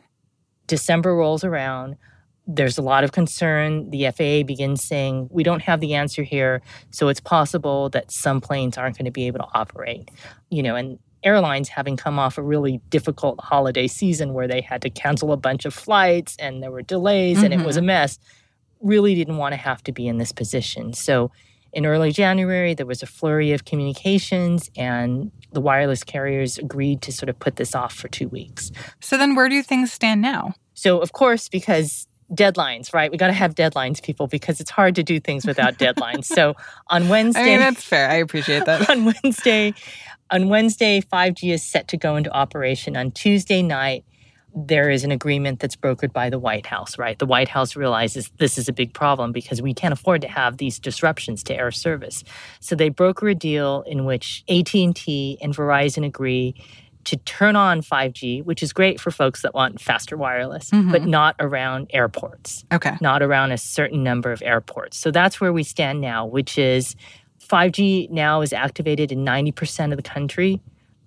December 0.66 1.14
rolls 1.14 1.44
around 1.44 1.96
there's 2.46 2.76
a 2.76 2.82
lot 2.82 3.04
of 3.04 3.12
concern. 3.12 3.90
The 3.90 4.10
FAA 4.10 4.46
begins 4.46 4.84
saying, 4.84 5.28
we 5.30 5.42
don't 5.42 5.62
have 5.62 5.80
the 5.80 5.94
answer 5.94 6.22
here. 6.22 6.60
So 6.90 7.08
it's 7.08 7.20
possible 7.20 7.88
that 7.90 8.10
some 8.10 8.40
planes 8.40 8.76
aren't 8.76 8.98
going 8.98 9.06
to 9.06 9.10
be 9.10 9.26
able 9.26 9.38
to 9.38 9.48
operate. 9.54 10.10
You 10.50 10.62
know, 10.62 10.76
and 10.76 10.98
airlines 11.22 11.68
having 11.68 11.96
come 11.96 12.18
off 12.18 12.36
a 12.36 12.42
really 12.42 12.80
difficult 12.90 13.40
holiday 13.40 13.86
season 13.86 14.34
where 14.34 14.46
they 14.46 14.60
had 14.60 14.82
to 14.82 14.90
cancel 14.90 15.32
a 15.32 15.36
bunch 15.36 15.64
of 15.64 15.72
flights 15.72 16.36
and 16.38 16.62
there 16.62 16.70
were 16.70 16.82
delays 16.82 17.38
mm-hmm. 17.38 17.46
and 17.46 17.54
it 17.54 17.64
was 17.64 17.76
a 17.76 17.80
mm-hmm. 17.80 17.86
mess, 17.86 18.18
really 18.80 19.14
didn't 19.14 19.38
want 19.38 19.52
to 19.52 19.56
have 19.56 19.82
to 19.84 19.92
be 19.92 20.06
in 20.06 20.18
this 20.18 20.32
position. 20.32 20.92
So 20.92 21.30
in 21.74 21.86
early 21.86 22.12
January, 22.12 22.74
there 22.74 22.86
was 22.86 23.02
a 23.02 23.06
flurry 23.06 23.52
of 23.52 23.64
communications, 23.64 24.70
and 24.76 25.32
the 25.52 25.60
wireless 25.60 26.04
carriers 26.04 26.56
agreed 26.56 27.02
to 27.02 27.12
sort 27.12 27.28
of 27.28 27.38
put 27.38 27.56
this 27.56 27.74
off 27.74 27.92
for 27.92 28.06
two 28.06 28.28
weeks. 28.28 28.70
So, 29.00 29.18
then 29.18 29.34
where 29.34 29.48
do 29.48 29.60
things 29.62 29.92
stand 29.92 30.22
now? 30.22 30.54
So, 30.74 31.00
of 31.00 31.12
course, 31.12 31.48
because 31.48 32.06
deadlines, 32.34 32.92
right? 32.92 33.10
We 33.10 33.16
got 33.16 33.28
to 33.28 33.32
have 33.32 33.54
deadlines, 33.54 34.02
people, 34.02 34.26
because 34.26 34.60
it's 34.60 34.70
hard 34.70 34.94
to 34.96 35.02
do 35.02 35.20
things 35.20 35.46
without 35.46 35.78
deadlines. 35.78 36.24
So 36.24 36.54
on 36.88 37.08
Wednesday, 37.08 37.40
I 37.42 37.44
mean, 37.44 37.58
that's 37.60 37.84
fair. 37.84 38.08
I 38.10 38.14
appreciate 38.14 38.64
that. 38.66 38.88
on 38.90 39.04
Wednesday, 39.04 39.74
on 40.30 40.48
Wednesday, 40.48 41.00
5G 41.00 41.52
is 41.52 41.62
set 41.62 41.88
to 41.88 41.96
go 41.96 42.16
into 42.16 42.30
operation. 42.30 42.96
On 42.96 43.10
Tuesday 43.10 43.62
night, 43.62 44.04
there 44.54 44.88
is 44.88 45.02
an 45.02 45.10
agreement 45.10 45.58
that's 45.58 45.74
brokered 45.74 46.12
by 46.12 46.30
the 46.30 46.38
White 46.38 46.66
House, 46.66 46.96
right? 46.96 47.18
The 47.18 47.26
White 47.26 47.48
House 47.48 47.74
realizes 47.74 48.30
this 48.38 48.56
is 48.56 48.68
a 48.68 48.72
big 48.72 48.94
problem 48.94 49.32
because 49.32 49.60
we 49.60 49.74
can't 49.74 49.92
afford 49.92 50.20
to 50.22 50.28
have 50.28 50.58
these 50.58 50.78
disruptions 50.78 51.42
to 51.44 51.54
air 51.54 51.72
service. 51.72 52.22
So 52.60 52.76
they 52.76 52.88
broker 52.88 53.28
a 53.28 53.34
deal 53.34 53.82
in 53.86 54.04
which 54.04 54.44
AT&T 54.48 55.38
and 55.42 55.54
Verizon 55.54 56.06
agree 56.06 56.54
to 57.04 57.16
turn 57.18 57.56
on 57.56 57.80
5G, 57.80 58.44
which 58.44 58.62
is 58.62 58.72
great 58.72 59.00
for 59.00 59.10
folks 59.10 59.42
that 59.42 59.54
want 59.54 59.80
faster 59.80 60.16
wireless, 60.16 60.70
mm-hmm. 60.70 60.90
but 60.90 61.04
not 61.04 61.36
around 61.38 61.90
airports. 61.90 62.64
Okay. 62.72 62.96
Not 63.00 63.22
around 63.22 63.52
a 63.52 63.58
certain 63.58 64.02
number 64.02 64.32
of 64.32 64.42
airports. 64.42 64.98
So 64.98 65.10
that's 65.10 65.40
where 65.40 65.52
we 65.52 65.62
stand 65.62 66.00
now, 66.00 66.26
which 66.26 66.58
is 66.58 66.96
5G 67.40 68.10
now 68.10 68.40
is 68.40 68.52
activated 68.52 69.12
in 69.12 69.24
90% 69.24 69.92
of 69.92 69.96
the 69.96 70.02
country, 70.02 70.60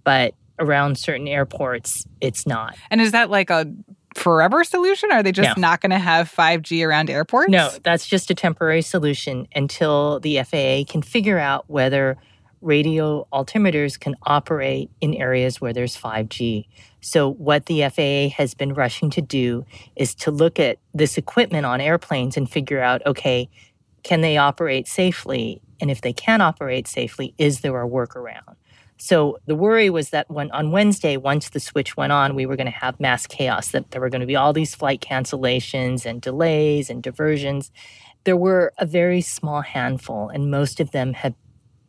but 0.04 0.34
around 0.60 0.98
certain 0.98 1.28
airports, 1.28 2.06
it's 2.22 2.48
not. 2.48 2.76
And 2.90 3.02
is 3.02 3.12
that 3.12 3.30
like 3.30 3.50
a 3.50 3.72
forever 4.16 4.64
solution? 4.64 5.12
Are 5.12 5.22
they 5.22 5.32
just 5.32 5.58
no. 5.58 5.62
not 5.62 5.82
going 5.82 5.92
to 5.92 6.00
have 6.00 6.32
5G 6.32 6.86
around 6.86 7.10
airports? 7.10 7.50
No, 7.50 7.72
that's 7.84 8.08
just 8.08 8.32
a 8.32 8.36
temporary 8.36 8.82
solution 8.82 9.48
until 9.56 10.20
the 10.20 10.42
FAA 10.44 10.84
can 10.92 11.02
figure 11.02 11.38
out 11.38 11.66
whether 11.68 12.18
radio 12.62 13.28
altimeters 13.32 14.00
can 14.00 14.16
operate 14.24 14.90
in 15.02 15.14
areas 15.14 15.62
where 15.62 15.74
there's 15.74 15.98
5G. 15.98 16.68
So, 17.02 17.32
what 17.34 17.68
the 17.68 17.88
FAA 17.90 18.36
has 18.36 18.54
been 18.54 18.74
rushing 18.74 19.10
to 19.12 19.22
do 19.22 19.66
is 19.96 20.16
to 20.16 20.32
look 20.32 20.60
at 20.60 20.80
this 20.94 21.18
equipment 21.18 21.66
on 21.66 21.82
airplanes 21.82 22.38
and 22.38 22.50
figure 22.50 22.82
out 22.82 23.06
okay, 23.06 23.50
can 24.04 24.22
they 24.22 24.38
operate 24.38 24.88
safely? 24.88 25.62
And 25.80 25.92
if 25.92 26.02
they 26.02 26.14
can 26.14 26.42
operate 26.42 26.88
safely, 26.88 27.34
is 27.38 27.62
there 27.62 27.82
a 27.82 27.88
workaround? 27.88 28.56
So 28.98 29.38
the 29.46 29.56
worry 29.56 29.90
was 29.90 30.10
that 30.10 30.30
when 30.30 30.50
on 30.52 30.72
Wednesday, 30.72 31.18
once 31.18 31.50
the 31.50 31.60
switch 31.60 31.96
went 31.96 32.12
on, 32.12 32.34
we 32.34 32.48
were 32.48 32.56
going 32.56 32.72
to 32.72 32.72
have 32.72 33.00
mass 33.00 33.28
chaos, 33.28 33.70
that 33.70 33.92
there 33.92 34.02
were 34.02 34.10
going 34.10 34.22
to 34.22 34.28
be 34.28 34.36
all 34.36 34.54
these 34.54 34.74
flight 34.74 35.02
cancellations 35.02 36.06
and 36.06 36.20
delays 36.20 36.90
and 36.90 37.04
diversions. 37.04 37.72
There 38.24 38.38
were 38.38 38.74
a 38.80 38.86
very 38.86 39.22
small 39.22 39.62
handful, 39.62 40.30
and 40.30 40.50
most 40.50 40.80
of 40.80 40.92
them 40.92 41.14
have 41.14 41.36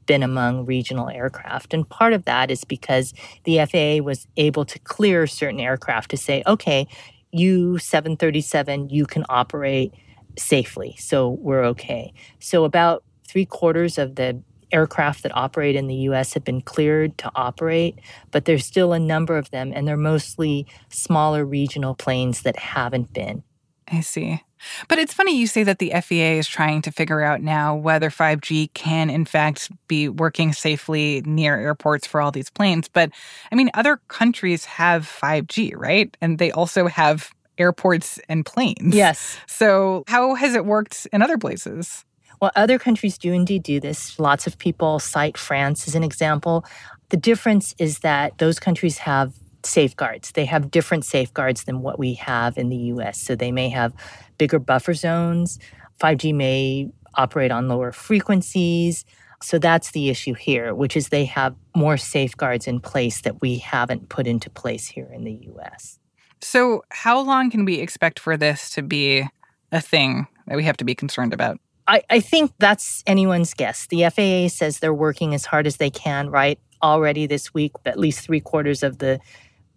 been 0.08 0.24
among 0.24 0.66
regional 0.66 1.08
aircraft. 1.08 1.72
And 1.72 1.88
part 1.88 2.12
of 2.12 2.24
that 2.24 2.50
is 2.50 2.64
because 2.64 3.14
the 3.44 3.64
FAA 3.64 4.02
was 4.02 4.26
able 4.36 4.64
to 4.64 4.78
clear 4.80 5.28
certain 5.28 5.60
aircraft 5.60 6.10
to 6.10 6.16
say, 6.16 6.42
okay, 6.48 6.88
you 7.30 7.78
737, 7.78 8.88
you 8.88 9.06
can 9.06 9.24
operate 9.28 9.92
safely. 10.36 10.96
So 10.98 11.28
we're 11.28 11.64
okay. 11.66 12.12
So 12.40 12.64
about 12.64 13.04
three 13.28 13.44
quarters 13.44 13.98
of 13.98 14.16
the 14.16 14.42
aircraft 14.72 15.22
that 15.22 15.36
operate 15.36 15.76
in 15.76 15.86
the 15.86 15.94
US 15.94 16.34
have 16.34 16.44
been 16.44 16.60
cleared 16.60 17.16
to 17.18 17.30
operate, 17.34 17.98
but 18.30 18.44
there's 18.44 18.66
still 18.66 18.92
a 18.92 18.98
number 18.98 19.38
of 19.38 19.50
them, 19.50 19.72
and 19.74 19.86
they're 19.86 19.96
mostly 19.96 20.66
smaller 20.90 21.44
regional 21.44 21.94
planes 21.94 22.42
that 22.42 22.56
haven't 22.56 23.12
been. 23.12 23.42
I 23.90 24.00
see. 24.00 24.42
But 24.88 24.98
it's 24.98 25.14
funny 25.14 25.36
you 25.36 25.46
say 25.46 25.62
that 25.62 25.78
the 25.78 25.90
FAA 25.90 26.38
is 26.38 26.48
trying 26.48 26.82
to 26.82 26.92
figure 26.92 27.22
out 27.22 27.42
now 27.42 27.76
whether 27.76 28.10
5G 28.10 28.72
can, 28.74 29.08
in 29.08 29.24
fact, 29.24 29.70
be 29.86 30.08
working 30.08 30.52
safely 30.52 31.22
near 31.24 31.58
airports 31.58 32.06
for 32.06 32.20
all 32.20 32.30
these 32.30 32.50
planes. 32.50 32.88
But 32.88 33.10
I 33.52 33.54
mean, 33.54 33.70
other 33.74 34.00
countries 34.08 34.64
have 34.64 35.06
5G, 35.06 35.72
right? 35.76 36.14
And 36.20 36.38
they 36.38 36.50
also 36.50 36.86
have 36.86 37.30
airports 37.56 38.18
and 38.28 38.44
planes. 38.44 38.94
Yes. 38.94 39.38
So, 39.46 40.04
how 40.06 40.34
has 40.34 40.54
it 40.54 40.64
worked 40.64 41.06
in 41.12 41.22
other 41.22 41.38
places? 41.38 42.04
Well, 42.40 42.52
other 42.54 42.78
countries 42.78 43.18
do 43.18 43.32
indeed 43.32 43.64
do 43.64 43.80
this. 43.80 44.18
Lots 44.18 44.46
of 44.46 44.58
people 44.58 45.00
cite 45.00 45.36
France 45.36 45.88
as 45.88 45.94
an 45.94 46.04
example. 46.04 46.64
The 47.08 47.16
difference 47.16 47.74
is 47.78 48.00
that 48.00 48.38
those 48.38 48.60
countries 48.60 48.98
have 48.98 49.34
safeguards. 49.68 50.32
They 50.32 50.44
have 50.46 50.70
different 50.70 51.04
safeguards 51.04 51.64
than 51.64 51.82
what 51.82 51.98
we 51.98 52.14
have 52.14 52.58
in 52.58 52.68
the 52.68 52.76
US. 52.76 53.20
So 53.20 53.36
they 53.36 53.52
may 53.52 53.68
have 53.68 53.92
bigger 54.38 54.58
buffer 54.58 54.94
zones. 54.94 55.58
5G 56.00 56.34
may 56.34 56.90
operate 57.14 57.50
on 57.50 57.68
lower 57.68 57.92
frequencies. 57.92 59.04
So 59.42 59.58
that's 59.58 59.92
the 59.92 60.08
issue 60.08 60.34
here, 60.34 60.74
which 60.74 60.96
is 60.96 61.08
they 61.08 61.24
have 61.26 61.54
more 61.76 61.96
safeguards 61.96 62.66
in 62.66 62.80
place 62.80 63.20
that 63.22 63.40
we 63.40 63.58
haven't 63.58 64.08
put 64.08 64.26
into 64.26 64.50
place 64.50 64.88
here 64.88 65.08
in 65.12 65.24
the 65.24 65.38
US. 65.54 65.98
So, 66.40 66.84
how 66.90 67.20
long 67.20 67.50
can 67.50 67.64
we 67.64 67.76
expect 67.76 68.20
for 68.20 68.36
this 68.36 68.70
to 68.70 68.82
be 68.82 69.24
a 69.72 69.80
thing 69.80 70.26
that 70.46 70.56
we 70.56 70.64
have 70.64 70.76
to 70.78 70.84
be 70.84 70.94
concerned 70.94 71.32
about? 71.32 71.58
I, 71.88 72.02
I 72.10 72.20
think 72.20 72.52
that's 72.58 73.02
anyone's 73.06 73.54
guess. 73.54 73.86
The 73.86 74.08
FAA 74.10 74.48
says 74.54 74.78
they're 74.78 74.94
working 74.94 75.34
as 75.34 75.46
hard 75.46 75.66
as 75.66 75.78
they 75.78 75.90
can, 75.90 76.30
right? 76.30 76.58
Already 76.82 77.26
this 77.26 77.54
week, 77.54 77.72
at 77.86 77.98
least 77.98 78.20
three 78.20 78.40
quarters 78.40 78.82
of 78.82 78.98
the 78.98 79.18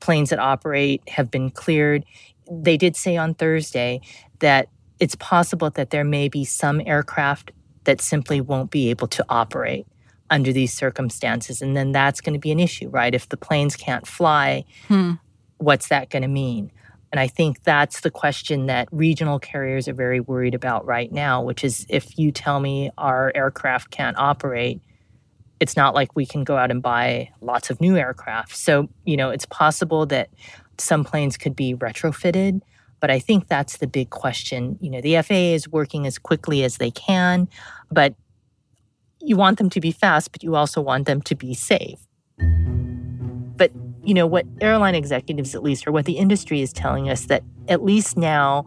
planes 0.02 0.32
that 0.32 0.40
operate 0.40 1.02
have 1.08 1.32
been 1.32 1.50
cleared. 1.50 2.04
They 2.50 2.78
did 2.78 2.96
say 2.96 3.16
on 3.18 3.34
Thursday 3.34 4.02
that 4.40 4.68
it's 5.00 5.16
possible 5.16 5.70
that 5.72 5.90
there 5.92 6.04
may 6.04 6.28
be 6.28 6.44
some 6.44 6.82
aircraft 6.86 7.52
that 7.86 8.02
simply 8.02 8.42
won't 8.42 8.70
be 8.70 8.90
able 8.90 9.08
to 9.08 9.26
operate 9.30 9.88
under 10.30 10.54
these 10.54 10.74
circumstances. 10.74 11.62
And 11.62 11.76
then 11.76 11.92
that's 11.92 12.22
going 12.22 12.34
to 12.34 12.40
be 12.40 12.52
an 12.52 12.60
issue, 12.60 12.90
right? 12.90 13.14
If 13.14 13.30
the 13.30 13.38
planes 13.38 13.76
can't 13.76 14.06
fly, 14.08 14.66
hmm. 14.88 15.14
what's 15.58 15.90
that 15.90 16.10
going 16.10 16.22
to 16.22 16.28
mean? 16.28 16.72
And 17.12 17.20
I 17.20 17.28
think 17.28 17.64
that's 17.64 18.02
the 18.02 18.12
question 18.12 18.68
that 18.68 18.88
regional 18.92 19.38
carriers 19.38 19.88
are 19.88 19.94
very 19.94 20.22
worried 20.22 20.56
about 20.56 20.86
right 20.86 21.12
now, 21.12 21.42
which 21.44 21.64
is 21.64 21.86
if 21.90 22.18
you 22.18 22.32
tell 22.32 22.62
me 22.62 22.90
our 22.98 23.32
aircraft 23.36 23.92
can't 23.92 24.18
operate, 24.18 24.82
it's 25.62 25.78
not 25.78 25.94
like 25.94 26.16
we 26.16 26.26
can 26.26 26.44
go 26.44 26.58
out 26.58 26.72
and 26.72 26.82
buy 26.82 27.30
lots 27.40 27.70
of 27.70 27.80
new 27.80 27.96
aircraft. 27.96 28.58
So, 28.58 28.90
you 29.06 29.16
know, 29.16 29.30
it's 29.30 29.46
possible 29.46 30.08
that 30.08 30.30
some 30.80 31.04
planes 31.04 31.38
could 31.38 31.56
be 31.56 31.76
retrofitted, 31.76 32.62
but 33.00 33.12
I 33.12 33.20
think 33.20 33.48
that's 33.48 33.78
the 33.78 33.86
big 33.86 34.10
question. 34.10 34.80
You 34.82 34.90
know, 34.90 35.02
the 35.02 35.22
FAA 35.22 35.54
is 35.54 35.70
working 35.70 36.08
as 36.08 36.18
quickly 36.18 36.64
as 36.64 36.78
they 36.78 36.90
can, 36.90 37.48
but 37.92 38.16
you 39.22 39.38
want 39.38 39.60
them 39.60 39.70
to 39.70 39.80
be 39.80 39.92
fast, 39.92 40.32
but 40.32 40.42
you 40.42 40.56
also 40.56 40.82
want 40.82 41.06
them 41.06 41.22
to 41.22 41.36
be 41.36 41.54
safe. 41.54 42.00
But, 42.40 43.72
you 44.04 44.16
know, 44.16 44.26
what 44.26 44.48
airline 44.62 44.96
executives, 44.96 45.54
at 45.54 45.62
least, 45.62 45.86
or 45.86 45.92
what 45.92 46.06
the 46.06 46.18
industry 46.18 46.62
is 46.62 46.74
telling 46.74 47.08
us, 47.08 47.26
that 47.26 47.44
at 47.68 47.84
least 47.84 48.18
now 48.18 48.66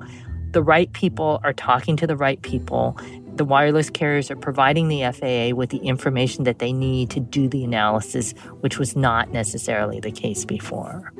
the 0.52 0.62
right 0.62 0.92
people 0.92 1.40
are 1.42 1.52
talking 1.52 1.96
to 1.96 2.06
the 2.06 2.16
right 2.16 2.40
people 2.42 2.96
the 3.36 3.44
wireless 3.44 3.90
carriers 3.90 4.30
are 4.30 4.36
providing 4.36 4.88
the 4.88 5.02
FAA 5.12 5.54
with 5.56 5.70
the 5.70 5.78
information 5.78 6.44
that 6.44 6.58
they 6.58 6.72
need 6.72 7.10
to 7.10 7.20
do 7.20 7.48
the 7.48 7.64
analysis, 7.64 8.32
which 8.60 8.78
was 8.78 8.96
not 8.96 9.30
necessarily 9.30 10.00
the 10.00 10.12
case 10.12 10.44
before. 10.44 11.12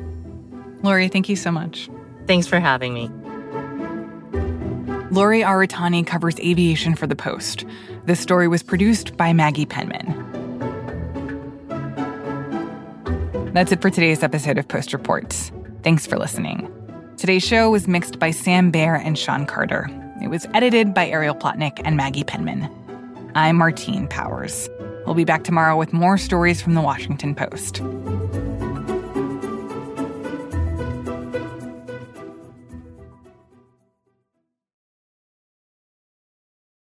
Lori, 0.83 1.09
thank 1.09 1.29
you 1.29 1.37
so 1.37 1.51
much. 1.51 1.89
Thanks 2.27 2.47
for 2.47 2.61
having 2.61 2.95
me. 2.95 3.11
Lori 5.11 5.41
Aratani 5.41 6.07
covers 6.07 6.39
aviation 6.41 6.95
for 6.95 7.07
The 7.07 7.17
Post. 7.17 7.65
This 8.05 8.21
story 8.21 8.49
was 8.49 8.63
produced 8.63 9.17
by 9.17 9.33
Maggie 9.33 9.67
Penman. 9.67 10.21
That's 13.53 13.71
it 13.71 13.81
for 13.81 13.91
today's 13.91 14.25
episode 14.25 14.59
of 14.59 14.67
Post 14.67 14.93
Reports. 14.93 15.53
Thanks 15.85 16.07
for 16.07 16.19
listening. 16.19 16.69
Today's 17.17 17.45
show 17.45 17.71
was 17.71 17.87
mixed 17.87 18.19
by 18.19 18.33
Sam 18.33 18.73
Bair 18.73 18.97
and 18.97 19.17
Sean 19.17 19.47
Carter. 19.47 19.89
It 20.23 20.29
was 20.29 20.47
edited 20.55 20.95
by 20.95 21.09
Ariel 21.09 21.35
Plotnick 21.35 21.81
and 21.85 21.97
Maggie 21.97 22.25
Penman. 22.25 22.71
I'm 23.35 23.57
Martine 23.57 24.07
Powers. 24.07 24.69
We'll 25.07 25.17
be 25.17 25.25
back 25.25 25.43
tomorrow 25.43 25.77
with 25.77 25.93
more 25.93 26.19
stories 26.19 26.63
from 26.63 26.75
the 26.75 26.81
Washington 26.81 27.35
Post. 27.35 27.81